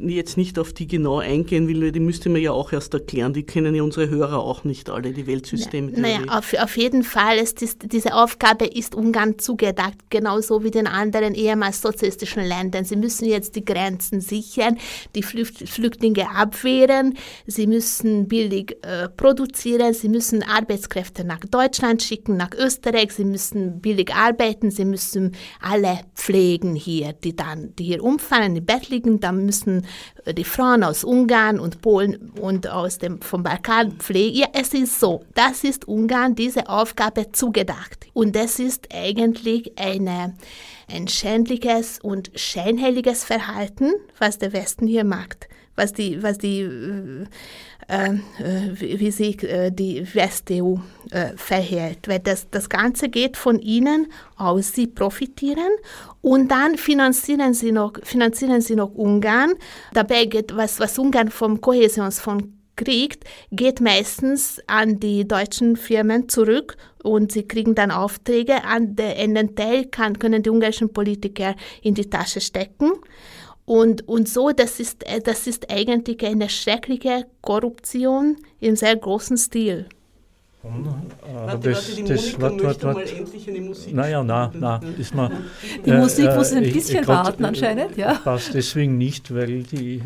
[0.06, 3.34] jetzt nicht auf die genau eingehen will, die müsste man ja auch erst erklären.
[3.34, 6.02] Die kennen ja unsere Hörer auch nicht alle, die Weltsystemtheorie.
[6.02, 10.88] Naja, auf, auf jeden Fall, ist das, diese Aufgabe ist Ungarn zugedacht, genauso wie den
[10.88, 12.84] anderen ehemals sozialistischen Ländern.
[12.84, 14.78] Sie müssen jetzt die Grenzen sichern,
[15.16, 22.52] die Flüchtlinge abwehren, sie müssen billig äh, produzieren, sie müssen Arbeitskräfte nach Deutschland schicken, nach
[22.58, 28.56] Österreich, sie müssen billig arbeiten, sie müssen alle pflegen hier, die dann, die hier umfallen,
[28.56, 29.86] im Bett liegen, dann müssen
[30.24, 34.38] äh, die Frauen aus Ungarn und Polen und aus dem, vom Balkan pflegen.
[34.38, 38.08] Ja, es ist so, das ist Ungarn diese Aufgabe zugedacht.
[38.14, 40.38] Und das ist eigentlich eine,
[40.90, 47.26] ein schändliches und scheinheiliges Verhalten, was der Westen hier macht was die, was die, äh,
[47.88, 50.78] wie sich äh, die WestEU
[51.12, 52.08] äh, verhält.
[52.08, 55.72] Weil das, das Ganze geht von ihnen aus, sie profitieren
[56.22, 59.54] und dann finanzieren sie noch, finanzieren sie noch Ungarn.
[59.94, 62.46] Dabei geht, was, was Ungarn vom Kohäsionsfonds
[62.76, 68.64] kriegt, geht meistens an die deutschen Firmen zurück und sie kriegen dann Aufträge.
[68.64, 72.92] An den Teil kann, können die ungarischen Politiker in die Tasche stecken.
[73.66, 79.88] Und, und so, das ist, das ist eigentlich eine schreckliche Korruption im sehr großen Stil.
[80.64, 85.30] Warte, das, warte, die das, warte, mal endlich eine Musik Naja, na, na, ist mal,
[85.86, 88.16] Die äh, Musik muss ein bisschen ich, warten anscheinend, ja.
[88.16, 90.02] Passt deswegen nicht, weil die,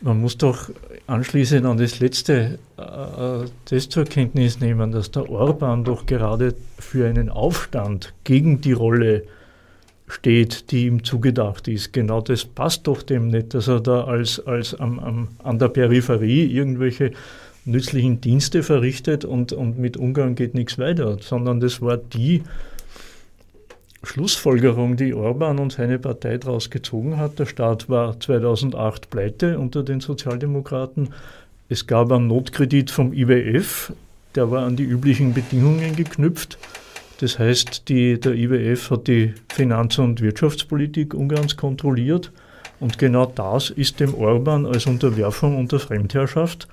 [0.00, 0.70] man muss doch
[1.08, 7.08] anschließend an das letzte äh, das zur Kenntnis nehmen, dass der Orban doch gerade für
[7.08, 9.24] einen Aufstand gegen die Rolle
[10.06, 11.92] steht, die ihm zugedacht ist.
[11.92, 15.68] Genau das passt doch dem nicht, dass er da als, als am, am, an der
[15.68, 17.12] Peripherie irgendwelche
[17.64, 22.42] nützlichen Dienste verrichtet und, und mit Ungarn geht nichts weiter, sondern das war die
[24.02, 27.38] Schlussfolgerung, die Orban und seine Partei daraus gezogen hat.
[27.38, 31.08] Der Staat war 2008 pleite unter den Sozialdemokraten.
[31.70, 33.92] Es gab einen Notkredit vom IWF,
[34.34, 36.58] der war an die üblichen Bedingungen geknüpft.
[37.20, 42.32] Das heißt, die, der IWF hat die Finanz- und Wirtschaftspolitik Ungarns kontrolliert.
[42.80, 46.68] Und genau das ist dem Orban als Unterwerfung unter Fremdherrschaft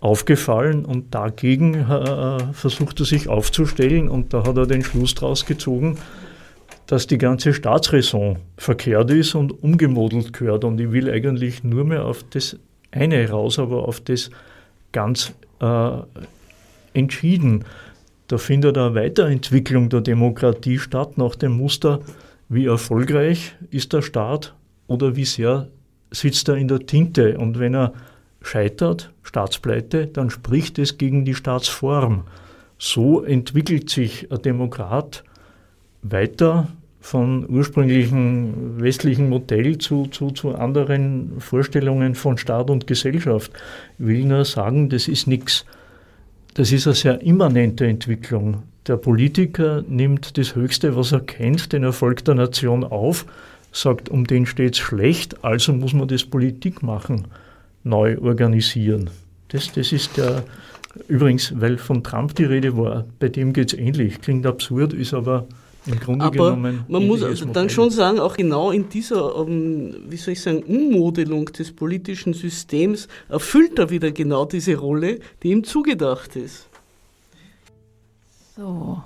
[0.00, 5.46] aufgefallen und dagegen äh, versucht er sich aufzustellen und da hat er den Schluss daraus
[5.46, 5.98] gezogen,
[6.86, 12.04] dass die ganze Staatsräson verkehrt ist und umgemodelt gehört und ich will eigentlich nur mehr
[12.04, 12.58] auf das
[12.92, 14.30] eine raus, aber auf das
[14.92, 15.90] ganz äh,
[16.94, 17.64] entschieden.
[18.28, 22.00] Da findet eine Weiterentwicklung der Demokratie statt nach dem Muster,
[22.48, 24.54] wie erfolgreich ist der Staat
[24.86, 25.68] oder wie sehr
[26.10, 27.92] sitzt er in der Tinte und wenn er
[28.40, 32.24] scheitert, Staatspleite, dann spricht es gegen die Staatsform.
[32.78, 35.24] So entwickelt sich ein Demokrat
[36.02, 36.68] weiter
[37.00, 43.52] von ursprünglichen westlichen Modell zu, zu, zu anderen Vorstellungen von Staat und Gesellschaft.
[43.98, 45.64] Ich will nur sagen, das ist nichts.
[46.56, 48.62] Das ist eine sehr immanente Entwicklung.
[48.86, 53.26] Der Politiker nimmt das Höchste, was er kennt, den Erfolg der Nation auf,
[53.72, 57.26] sagt, um den steht es schlecht, also muss man das Politik machen
[57.84, 59.10] neu organisieren.
[59.48, 60.44] Das, das ist der,
[61.08, 64.22] übrigens, weil von Trump die Rede war, bei dem geht es ähnlich.
[64.22, 65.46] Klingt absurd, ist aber
[65.86, 66.84] im Grunde aber genommen.
[66.88, 67.70] Man muss dann Modell.
[67.70, 73.08] schon sagen, auch genau in dieser, um, wie soll ich sagen, Ummodelung des politischen Systems
[73.28, 76.66] erfüllt er wieder genau diese Rolle, die ihm zugedacht ist.
[78.56, 79.02] So.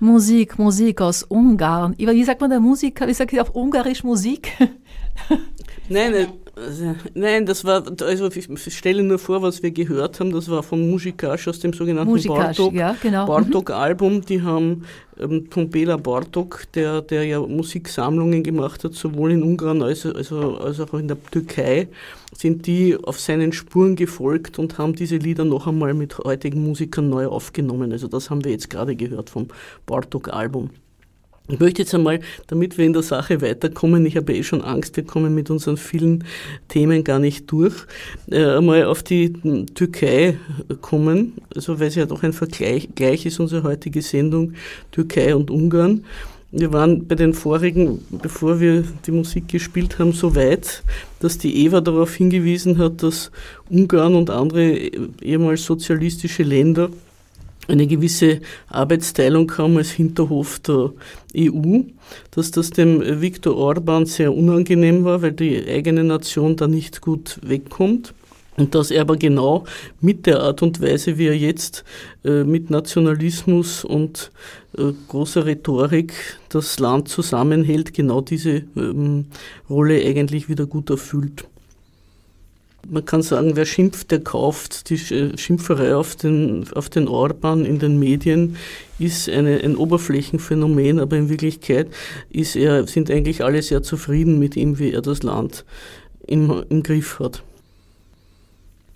[0.00, 1.94] Musik, Musik aus Ungarn.
[1.96, 3.06] Wie sagt man der Musiker?
[3.06, 4.52] Wie sagt ihr auf Ungarisch Musik?
[5.88, 6.32] Nein, also,
[7.14, 10.88] nein, das war, also ich stelle nur vor, was wir gehört haben, das war von
[10.88, 13.26] Musikasch aus dem sogenannten Musikasch, Bartok, ja, genau.
[13.26, 14.24] Bartok-Album.
[14.24, 14.84] Die haben
[15.18, 20.56] ähm, von Bela Bartok, der, der ja Musiksammlungen gemacht hat, sowohl in Ungarn als, also,
[20.58, 21.88] als auch in der Türkei,
[22.32, 27.08] sind die auf seinen Spuren gefolgt und haben diese Lieder noch einmal mit heutigen Musikern
[27.08, 27.90] neu aufgenommen.
[27.92, 29.48] Also das haben wir jetzt gerade gehört vom
[29.86, 30.70] Bartok-Album.
[31.46, 34.96] Ich möchte jetzt einmal, damit wir in der Sache weiterkommen, ich habe eh schon Angst,
[34.96, 36.24] wir kommen mit unseren vielen
[36.68, 37.74] Themen gar nicht durch,
[38.30, 39.34] äh, einmal auf die
[39.74, 40.38] Türkei
[40.80, 44.54] kommen, also weil es ja doch ein Vergleich gleich ist, unsere heutige Sendung
[44.90, 46.06] Türkei und Ungarn.
[46.50, 50.82] Wir waren bei den vorigen, bevor wir die Musik gespielt haben, so weit,
[51.20, 53.30] dass die Eva darauf hingewiesen hat, dass
[53.68, 54.78] Ungarn und andere
[55.20, 56.88] ehemals sozialistische Länder
[57.68, 60.92] eine gewisse Arbeitsteilung kam als Hinterhof der
[61.36, 61.80] EU,
[62.30, 67.38] dass das dem Viktor Orban sehr unangenehm war, weil die eigene Nation da nicht gut
[67.42, 68.14] wegkommt.
[68.56, 69.64] Und dass er aber genau
[70.00, 71.84] mit der Art und Weise, wie er jetzt
[72.24, 74.30] äh, mit Nationalismus und
[74.78, 76.12] äh, großer Rhetorik
[76.50, 79.26] das Land zusammenhält, genau diese ähm,
[79.68, 81.46] Rolle eigentlich wieder gut erfüllt.
[82.88, 84.90] Man kann sagen, wer schimpft, der kauft.
[84.90, 88.56] Die Schimpferei auf den, auf den Orban in den Medien
[88.98, 91.88] ist eine, ein Oberflächenphänomen, aber in Wirklichkeit
[92.30, 95.64] ist er, sind eigentlich alle sehr zufrieden mit ihm, wie er das Land
[96.26, 97.42] im, im Griff hat.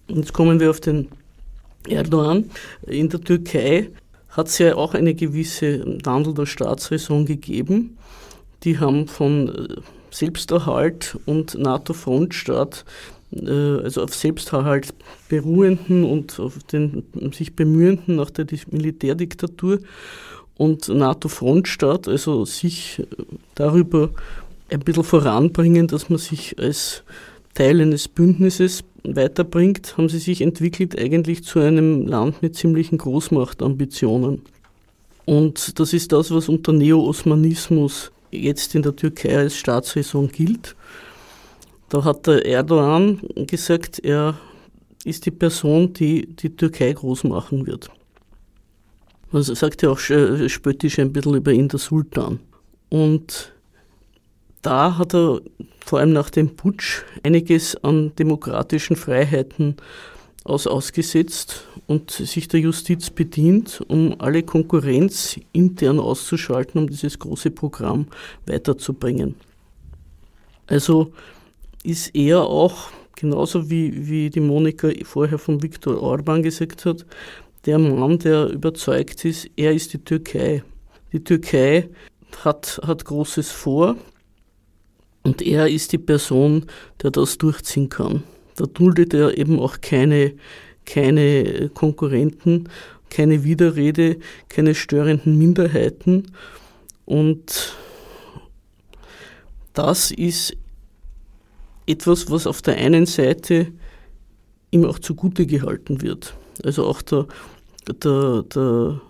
[0.08, 1.08] Jetzt kommen wir auf den
[1.86, 2.50] Erdogan.
[2.86, 3.90] In der Türkei
[4.30, 7.96] hat es ja auch eine gewisse Wandel der Staatsräson gegeben.
[8.64, 14.94] Die haben von äh, Selbsterhalt und NATO-Frontstaat äh, also auf Selbsterhalt
[15.28, 19.80] beruhenden und auf den sich bemühenden nach der Militärdiktatur
[20.56, 23.02] und NATO-Frontstaat, also sich
[23.54, 24.10] darüber
[24.70, 27.02] ein bisschen voranbringen, dass man sich als
[27.54, 34.42] Teil eines Bündnisses weiterbringt, haben sie sich entwickelt eigentlich zu einem Land mit ziemlichen Großmachtambitionen.
[35.24, 40.74] Und das ist das, was unter Neo-Osmanismus jetzt in der Türkei als Staatsräson gilt.
[41.88, 44.38] Da hat der Erdogan gesagt, er
[45.04, 47.88] ist die Person, die die Türkei groß machen wird.
[49.30, 52.40] Man sagt ja auch spöttisch ein bisschen über ihn der Sultan.
[52.88, 53.52] Und
[54.62, 55.40] da hat er
[55.84, 59.76] vor allem nach dem Putsch einiges an demokratischen Freiheiten
[60.44, 67.50] aus ausgesetzt und sich der Justiz bedient, um alle Konkurrenz intern auszuschalten, um dieses große
[67.50, 68.06] Programm
[68.46, 69.34] weiterzubringen.
[70.66, 71.12] Also
[71.84, 77.06] ist er auch, genauso wie, wie die Monika vorher von Viktor Orban gesagt hat,
[77.66, 80.62] der Mann, der überzeugt ist, er ist die Türkei.
[81.12, 81.88] Die Türkei
[82.44, 83.96] hat, hat Großes vor
[85.22, 86.66] und er ist die Person,
[87.02, 88.22] der das durchziehen kann.
[88.56, 90.34] Da duldet er eben auch keine,
[90.84, 92.68] keine Konkurrenten,
[93.10, 96.32] keine Widerrede, keine störenden Minderheiten.
[97.04, 97.76] Und
[99.74, 100.56] das ist
[101.88, 103.68] etwas, was auf der einen Seite
[104.70, 106.34] ihm auch zugute gehalten wird.
[106.62, 107.26] Also auch der,
[108.02, 109.00] der, der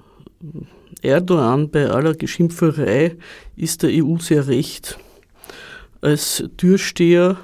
[1.03, 3.17] Erdogan bei aller Geschimpferei
[3.57, 4.99] ist der EU sehr recht.
[6.01, 7.37] Als Türsteher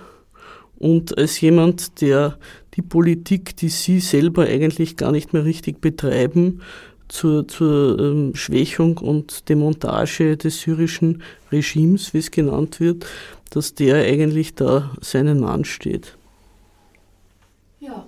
[0.79, 2.38] und als jemand, der
[2.75, 6.61] die Politik, die sie selber eigentlich gar nicht mehr richtig betreiben,
[7.09, 13.07] zur, zur ähm, Schwächung und Demontage des syrischen Regimes, wie es genannt wird,
[13.55, 16.17] dass der eigentlich da seinen Mann steht.
[17.79, 18.05] Ja.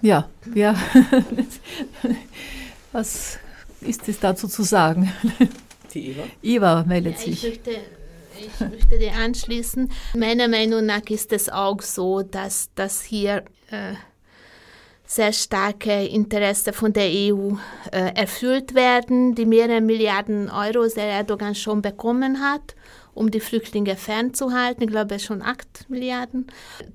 [0.00, 0.74] Ja, ja.
[2.92, 3.38] Was
[3.82, 5.12] ist es dazu zu sagen?
[5.92, 6.22] Die Eva?
[6.42, 7.44] Eva meldet Ja, sich.
[7.44, 7.70] ich möchte,
[8.38, 9.90] ich möchte dir anschließen.
[10.16, 13.94] Meiner Meinung nach ist es auch so, dass, dass hier äh,
[15.04, 17.52] sehr starke Interesse von der EU
[17.92, 22.74] äh, erfüllt werden, die mehrere Milliarden Euro der Erdogan schon bekommen hat,
[23.18, 24.84] um die Flüchtlinge fernzuhalten.
[24.84, 26.46] Ich glaube schon 8 Milliarden.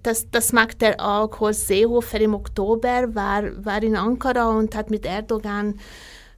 [0.02, 1.40] Das, das macht er auch.
[1.40, 5.80] Horst Seehofer im Oktober war, war in Ankara und hat mit Erdogan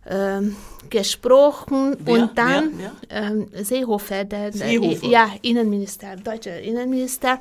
[0.07, 0.55] ähm,
[0.89, 2.13] gesprochen Wer?
[2.13, 2.91] und dann Wer?
[3.09, 5.07] Ähm, Seehofer, der, der Seehofer.
[5.07, 7.39] ja, Innenminister, deutscher Innenminister.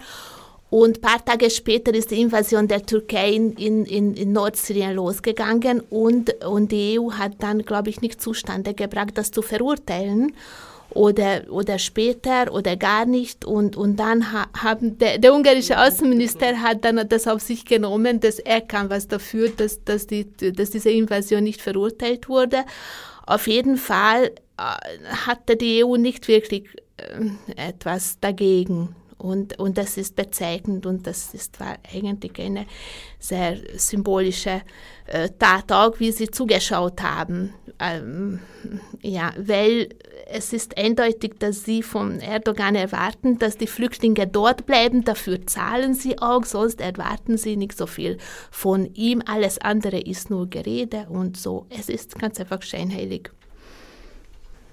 [0.71, 4.95] Und ein paar Tage später ist die Invasion der Türkei in, in, in, in Nordsyrien
[4.95, 10.33] losgegangen und, und die EU hat dann, glaube ich, nicht zustande gebracht, das zu verurteilen
[10.95, 13.45] oder, oder später oder gar nicht.
[13.45, 18.21] Und, und dann ha, haben der, der ungarische Außenminister hat dann das auf sich genommen,
[18.21, 22.65] dass er kann was dafür, dass, dass, die, dass diese Invasion nicht verurteilt wurde.
[23.27, 24.63] Auf jeden Fall äh,
[25.27, 26.65] hatte die EU nicht wirklich
[26.97, 28.95] äh, etwas dagegen.
[29.25, 32.67] Und, und das ist bezeichnend und das ist, war eigentlich eine
[33.19, 34.61] sehr symbolische
[35.07, 37.55] äh, Tat, auch wie sie zugeschaut haben.
[37.79, 38.41] Ähm,
[39.01, 39.89] ja, weil
[40.35, 45.05] es ist eindeutig, dass sie von Erdogan erwarten, dass die Flüchtlinge dort bleiben.
[45.05, 48.19] Dafür zahlen sie auch, sonst erwarten sie nicht so viel
[48.51, 49.23] von ihm.
[49.27, 51.67] Alles andere ist nur Gerede und so.
[51.71, 53.31] Es ist ganz einfach scheinheilig.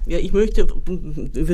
[0.08, 0.66] Ja, ich möchte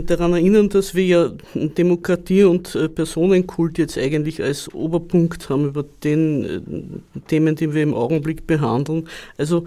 [0.05, 5.83] daran erinnern, dass wir ja Demokratie und äh, Personenkult jetzt eigentlich als Oberpunkt haben über
[6.05, 9.09] den äh, Themen, die wir im Augenblick behandeln.
[9.37, 9.65] Also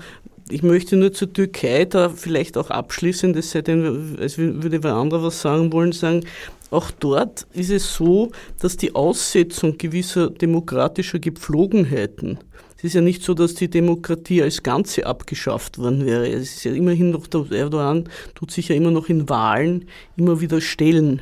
[0.50, 4.94] ich möchte nur zur Türkei da vielleicht auch abschließend, es sei denn, als würde wer
[4.94, 6.24] anderer was sagen wollen, sagen,
[6.70, 12.38] auch dort ist es so, dass die Aussetzung gewisser demokratischer Gepflogenheiten,
[12.80, 16.26] es ist ja nicht so, dass die Demokratie als Ganze abgeschafft worden wäre.
[16.26, 19.84] Es ist ja immerhin noch, der Erdogan tut sich ja immer noch in Wahlen
[20.16, 21.20] immer wieder stellen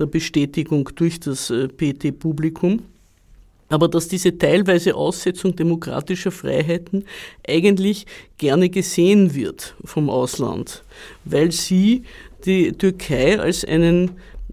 [0.00, 2.82] der Bestätigung durch das äh, PT-Publikum.
[3.68, 7.04] Aber dass diese teilweise Aussetzung demokratischer Freiheiten
[7.46, 8.06] eigentlich
[8.38, 10.84] gerne gesehen wird vom Ausland,
[11.24, 12.02] weil sie
[12.44, 14.12] die Türkei als einen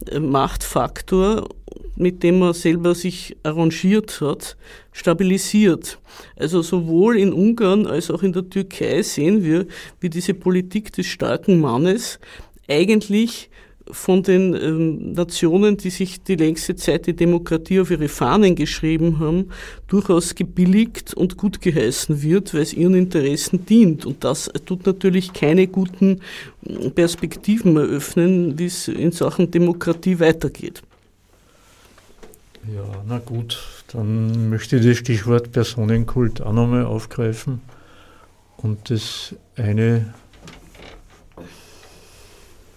[0.09, 1.47] äh, Machtfaktor,
[1.95, 4.57] mit dem man selber sich arrangiert hat,
[4.91, 5.99] stabilisiert.
[6.35, 9.67] Also sowohl in Ungarn als auch in der Türkei sehen wir,
[9.99, 12.19] wie diese Politik des starken Mannes
[12.67, 13.49] eigentlich
[13.91, 19.19] von den ähm, Nationen, die sich die längste Zeit die Demokratie auf ihre Fahnen geschrieben
[19.19, 19.49] haben,
[19.87, 24.05] durchaus gebilligt und gut geheißen wird, weil es ihren Interessen dient.
[24.05, 26.21] Und das tut natürlich keine guten
[26.95, 30.81] Perspektiven eröffnen, wie es in Sachen Demokratie weitergeht.
[32.73, 33.61] Ja, na gut,
[33.91, 37.59] dann möchte ich das Stichwort Personenkult auch nochmal aufgreifen
[38.55, 40.13] und das eine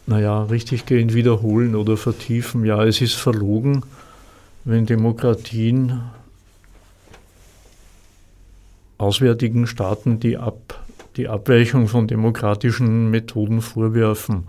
[0.07, 2.65] naja, richtiggehend wiederholen oder vertiefen.
[2.65, 3.83] Ja, es ist verlogen,
[4.65, 6.01] wenn Demokratien
[8.99, 10.81] auswärtigen Staaten die, Ab,
[11.17, 14.45] die Abweichung von demokratischen Methoden vorwerfen.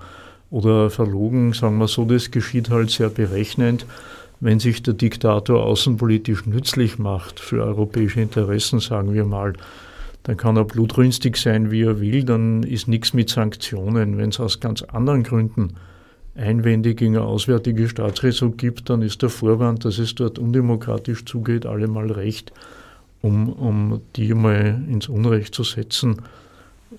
[0.50, 3.86] Oder verlogen, sagen wir so, das geschieht halt sehr berechnend,
[4.40, 9.54] wenn sich der Diktator außenpolitisch nützlich macht für europäische Interessen, sagen wir mal,
[10.28, 14.18] dann kann er blutrünstig sein, wie er will, dann ist nichts mit Sanktionen.
[14.18, 15.76] Wenn es aus ganz anderen Gründen
[16.36, 21.66] Einwände gegen eine auswärtige Staatsräson gibt, dann ist der Vorwand, dass es dort undemokratisch zugeht,
[21.66, 22.52] allemal recht,
[23.22, 26.18] um, um die mal ins Unrecht zu setzen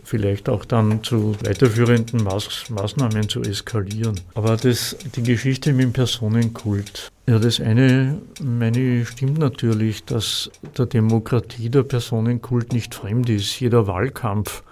[0.05, 4.20] vielleicht auch dann zu weiterführenden Maß, Maßnahmen zu eskalieren.
[4.34, 7.11] Aber das, die Geschichte mit dem Personenkult.
[7.26, 13.59] Ja, das eine, meine, stimmt natürlich, dass der Demokratie der Personenkult nicht fremd ist.
[13.61, 14.62] Jeder Wahlkampf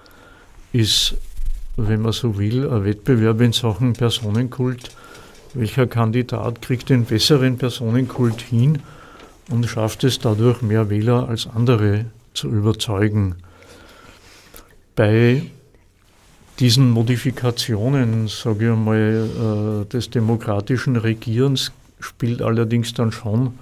[0.73, 1.17] ist,
[1.77, 4.91] wenn man so will, ein Wettbewerb in Sachen Personenkult.
[5.55, 8.81] Welcher Kandidat kriegt den besseren Personenkult hin
[9.51, 13.37] und schafft es dadurch, mehr Wähler als andere zu überzeugen?
[14.97, 15.43] Bei
[16.59, 21.71] diesen Modifikationen, sage ich mal, äh, des demokratischen Regierens
[22.01, 23.59] spielt allerdings dann schon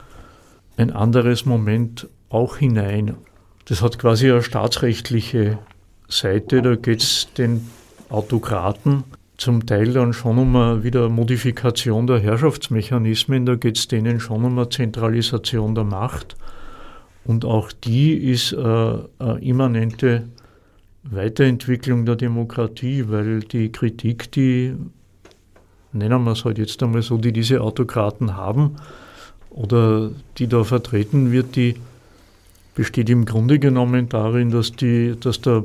[0.77, 3.17] ein anderes Moment auch hinein.
[3.67, 5.59] Das hat quasi eine staatsrechtliche
[6.09, 7.69] Seite, da geht es den
[8.11, 9.05] Autokraten
[9.37, 14.45] zum Teil dann schon um eine wieder Modifikation der Herrschaftsmechanismen, da geht es denen schon
[14.45, 16.37] um eine Zentralisation der Macht.
[17.25, 20.29] Und auch die ist äh, eine immanente
[21.05, 24.75] Weiterentwicklung der Demokratie, weil die Kritik, die,
[25.93, 28.77] nennen wir es halt jetzt einmal so, die diese Autokraten haben
[29.51, 31.77] oder die da vertreten wird, die
[32.75, 35.65] besteht im Grunde genommen darin, dass, die, dass der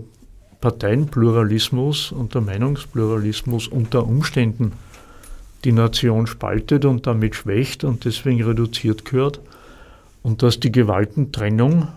[0.61, 4.73] Parteienpluralismus und der Meinungspluralismus unter Umständen
[5.63, 9.39] die Nation spaltet und damit schwächt und deswegen reduziert gehört
[10.21, 11.87] und dass die Gewaltentrennung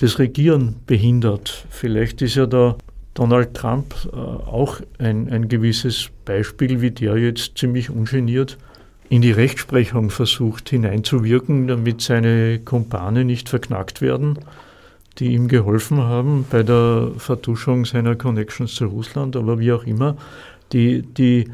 [0.00, 1.66] das Regieren behindert.
[1.68, 2.76] Vielleicht ist ja da
[3.12, 8.56] Donald Trump äh, auch ein, ein gewisses Beispiel, wie der jetzt ziemlich ungeniert
[9.10, 14.38] in die Rechtsprechung versucht hineinzuwirken, damit seine Kumpane nicht verknackt werden,
[15.18, 19.36] die ihm geholfen haben bei der Vertuschung seiner Connections zu Russland.
[19.36, 20.16] Aber wie auch immer,
[20.72, 21.50] die, die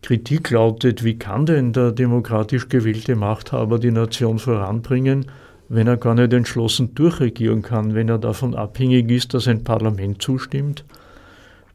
[0.00, 5.26] Kritik lautet, wie kann denn der demokratisch gewählte Machthaber die Nation voranbringen,
[5.68, 10.20] wenn er gar nicht entschlossen durchregieren kann, wenn er davon abhängig ist, dass ein Parlament
[10.22, 10.84] zustimmt,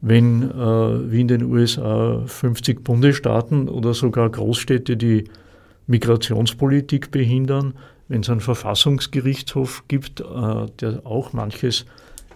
[0.01, 5.25] wenn äh, wie in den USA 50 Bundesstaaten oder sogar Großstädte die
[5.87, 7.73] Migrationspolitik behindern,
[8.07, 10.23] wenn es einen Verfassungsgerichtshof gibt, äh,
[10.79, 11.85] der auch manches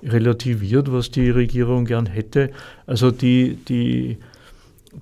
[0.04, 2.52] relativiert, was die Regierung gern hätte.
[2.86, 4.18] Also die, die,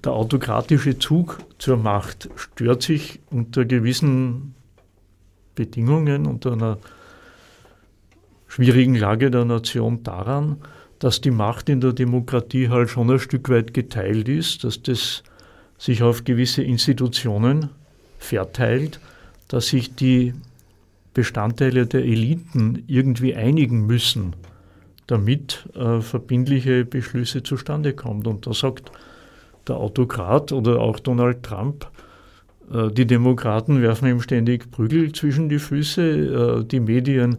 [0.03, 4.53] der autokratische Zug zur Macht stört sich unter gewissen
[5.55, 6.77] Bedingungen, unter einer
[8.47, 10.57] schwierigen Lage der Nation daran,
[10.99, 15.23] dass die Macht in der Demokratie halt schon ein Stück weit geteilt ist, dass das
[15.77, 17.69] sich auf gewisse Institutionen
[18.19, 18.99] verteilt,
[19.47, 20.33] dass sich die
[21.13, 24.35] Bestandteile der Eliten irgendwie einigen müssen,
[25.07, 28.25] damit äh, verbindliche Beschlüsse zustande kommen.
[28.27, 28.91] Und da sagt
[29.67, 31.89] der Autokrat oder auch Donald Trump,
[32.91, 36.61] die Demokraten werfen ihm ständig Prügel zwischen die Füße.
[36.61, 37.37] Äh, die Medien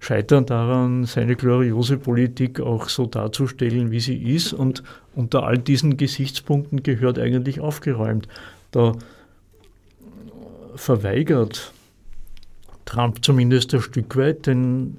[0.00, 4.52] scheitern daran, seine gloriose Politik auch so darzustellen, wie sie ist.
[4.52, 4.82] Und
[5.14, 8.28] unter all diesen Gesichtspunkten gehört eigentlich aufgeräumt.
[8.70, 8.92] Da
[10.76, 11.72] verweigert
[12.84, 14.96] Trump zumindest ein Stück weit den,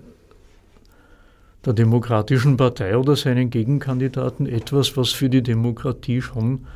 [1.66, 6.68] der Demokratischen Partei oder seinen Gegenkandidaten etwas, was für die Demokratie schon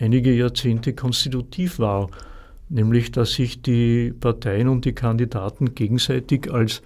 [0.00, 2.08] einige Jahrzehnte konstitutiv war,
[2.68, 6.82] nämlich dass sich die Parteien und die Kandidaten gegenseitig als,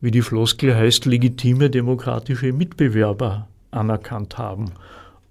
[0.00, 4.66] wie die Floskel heißt, legitime demokratische Mitbewerber anerkannt haben.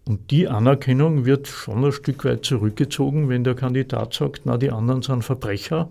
[0.08, 4.72] Und die Anerkennung wird schon ein Stück weit zurückgezogen, wenn der Kandidat sagt, na, die
[4.72, 5.90] anderen sind Verbrecher,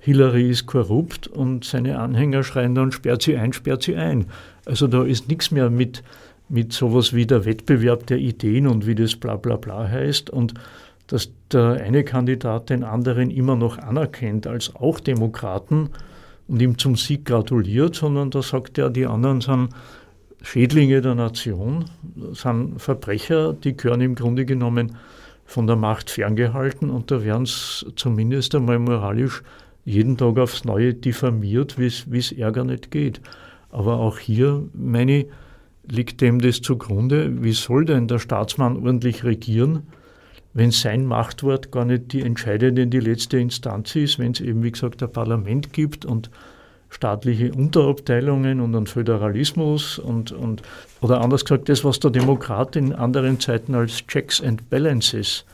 [0.00, 4.26] Hillary ist korrupt und seine Anhänger schreien dann, sperrt sie ein, sperrt sie ein.
[4.64, 6.02] Also da ist nichts mehr mit
[6.48, 10.54] mit sowas wie der Wettbewerb der Ideen und wie das bla bla bla heißt und
[11.06, 15.90] dass der eine Kandidat den anderen immer noch anerkennt als auch Demokraten
[16.46, 19.70] und ihm zum Sieg gratuliert, sondern da sagt er, die anderen sind
[20.42, 21.86] Schädlinge der Nation,
[22.32, 24.96] sind Verbrecher, die gehören im Grunde genommen
[25.44, 29.42] von der Macht ferngehalten und da werden es zumindest einmal moralisch
[29.84, 33.22] jeden Tag aufs Neue diffamiert, wie es Ärger nicht geht.
[33.70, 35.26] Aber auch hier, meine ich,
[35.90, 39.86] liegt dem das zugrunde, wie soll denn der Staatsmann ordentlich regieren,
[40.54, 44.72] wenn sein Machtwort gar nicht die entscheidende, die letzte Instanz ist, wenn es eben, wie
[44.72, 46.30] gesagt, ein Parlament gibt und
[46.90, 50.62] staatliche Unterabteilungen und einen Föderalismus und, und
[51.00, 55.44] oder anders gesagt, das, was der Demokrat in anderen Zeiten als Checks and Balances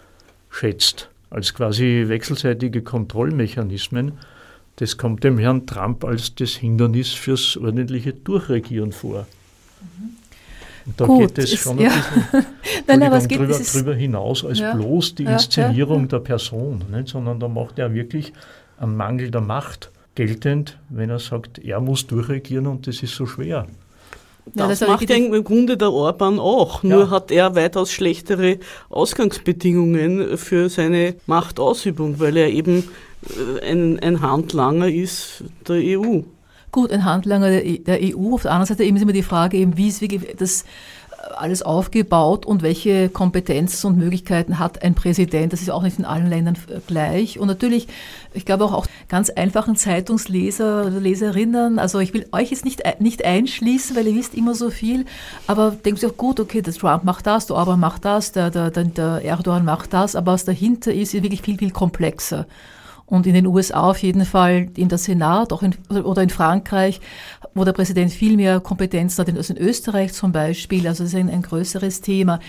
[0.50, 1.10] schätzt.
[1.30, 4.12] als quasi wechselseitige Kontrollmechanismen,
[4.76, 9.26] das kommt dem Herrn Trump als das Hindernis fürs ordentliche Durchregieren vor.
[9.80, 10.23] Und
[10.96, 11.90] da Gut, geht es ist- schon ja.
[11.90, 11.94] ein
[12.30, 12.46] bisschen
[12.86, 14.74] Nein, aber es Entschuldigung, geht drüber, ist- drüber hinaus als Ja.
[14.74, 16.06] bloß die Ja, ja, Inszenierung ja.
[16.08, 17.08] der Person, nicht?
[17.08, 18.32] sondern da macht er wirklich
[18.78, 23.26] einen Mangel der Macht geltend, wenn er sagt, er muss durchregieren und das ist so
[23.26, 23.66] schwer.
[24.54, 26.90] Ja, Das, das macht ja im Grunde der Orban auch, Ja.
[26.96, 28.58] nur hat er weitaus schlechtere
[28.90, 32.84] Ausgangsbedingungen für seine Machtausübung, weil er eben
[33.62, 36.20] äh, ein, ein Handlanger ist der EU.
[36.74, 38.34] Gut, ein Handlanger der, E- EU.
[38.34, 40.64] Auf der anderen Seite eben ist immer die Frage, eben, wie ist wirklich das äh,
[41.36, 45.52] alles aufgebaut und welche Kompetenzen und Möglichkeiten hat ein Präsident.
[45.52, 47.38] Das ist auch nicht in allen Ländern äh, gleich.
[47.38, 47.86] Und natürlich,
[48.32, 52.84] ich glaube auch, auch ganz einfachen Zeitungsleser oder Leserinnen, also ich will euch jetzt nicht,
[52.84, 55.04] ein- nicht einschließen, weil ihr wisst immer so viel,
[55.46, 58.50] aber denkt sich auch gut, okay, der Trump macht das, der Orban macht das, der,
[58.50, 62.46] der, der Erdogan macht das, aber was dahinter ist, ist wirklich viel, viel komplexer.
[63.06, 67.00] Und in den USA auf jeden Fall in der Senat auch in, oder in Frankreich,
[67.54, 70.86] wo der Präsident viel mehr Kompetenzen hat als in Österreich zum Beispiel.
[70.88, 72.40] Also das ist ein, ein größeres Thema.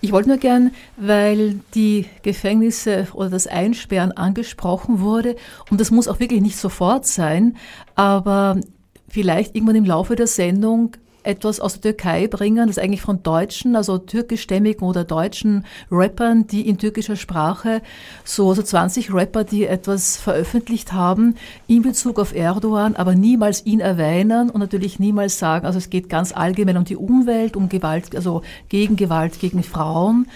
[0.00, 5.36] Ich wollte nur gern, weil die Gefängnisse oder das Einsperren angesprochen wurde,
[5.70, 7.56] und das muss auch wirklich nicht sofort sein,
[7.94, 8.60] aber
[9.08, 10.92] vielleicht irgendwann im Laufe der Sendung
[11.22, 16.68] etwas aus der Türkei bringen, das eigentlich von Deutschen, also türkischstämmigen oder deutschen Rappern, die
[16.68, 17.82] in türkischer Sprache,
[18.24, 21.34] so, so 20 Rapper, die etwas veröffentlicht haben
[21.66, 26.08] in Bezug auf Erdogan, aber niemals ihn erwähnen und natürlich niemals sagen, also es geht
[26.08, 30.26] ganz allgemein um die Umwelt, um Gewalt, also gegen Gewalt gegen Frauen.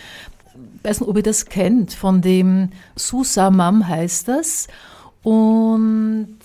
[0.79, 4.69] Ich weiß nicht, ob ihr das kennt, von dem Susamam heißt das.
[5.23, 6.37] Und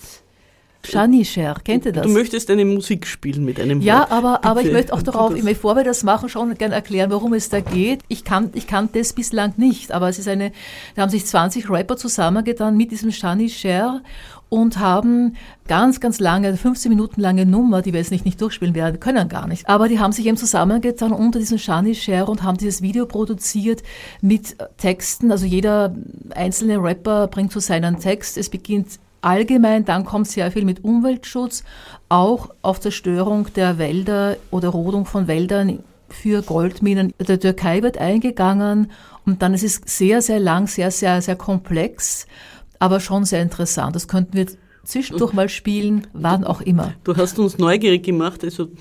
[0.82, 2.06] Shanisher, kennt ihr das?
[2.06, 4.12] Du möchtest eine Musik spielen mit einem Ja, Wort.
[4.12, 5.44] aber, aber ich möchte auch darauf, das.
[5.44, 8.00] bevor wir das machen, schon gerne erklären, worum es da geht.
[8.08, 10.52] Ich, kann, ich kannte es bislang nicht, aber es ist eine,
[10.96, 14.00] da haben sich 20 Rapper zusammengetan mit diesem Shani Sher
[14.48, 15.36] und haben
[15.68, 19.28] ganz, ganz lange, 15 Minuten lange Nummer, die wir jetzt nicht, nicht durchspielen werden, können
[19.28, 19.68] gar nicht.
[19.68, 23.82] Aber die haben sich eben zusammengetan unter diesem Shani Sher und haben dieses Video produziert
[24.20, 25.30] mit Texten.
[25.30, 25.94] Also jeder
[26.34, 28.36] einzelne Rapper bringt so seinen Text.
[28.36, 31.64] Es beginnt allgemein, dann kommt sehr viel mit Umweltschutz,
[32.08, 37.12] auch auf Zerstörung der Wälder oder Rodung von Wäldern für Goldminen.
[37.18, 38.90] Der Türkei wird eingegangen
[39.24, 42.26] und dann ist es sehr, sehr lang, sehr, sehr, sehr komplex,
[42.78, 43.94] aber schon sehr interessant.
[43.94, 44.46] Das könnten wir
[44.84, 46.94] zwischendurch mal spielen, wann auch immer.
[47.04, 48.68] Du hast uns neugierig gemacht, also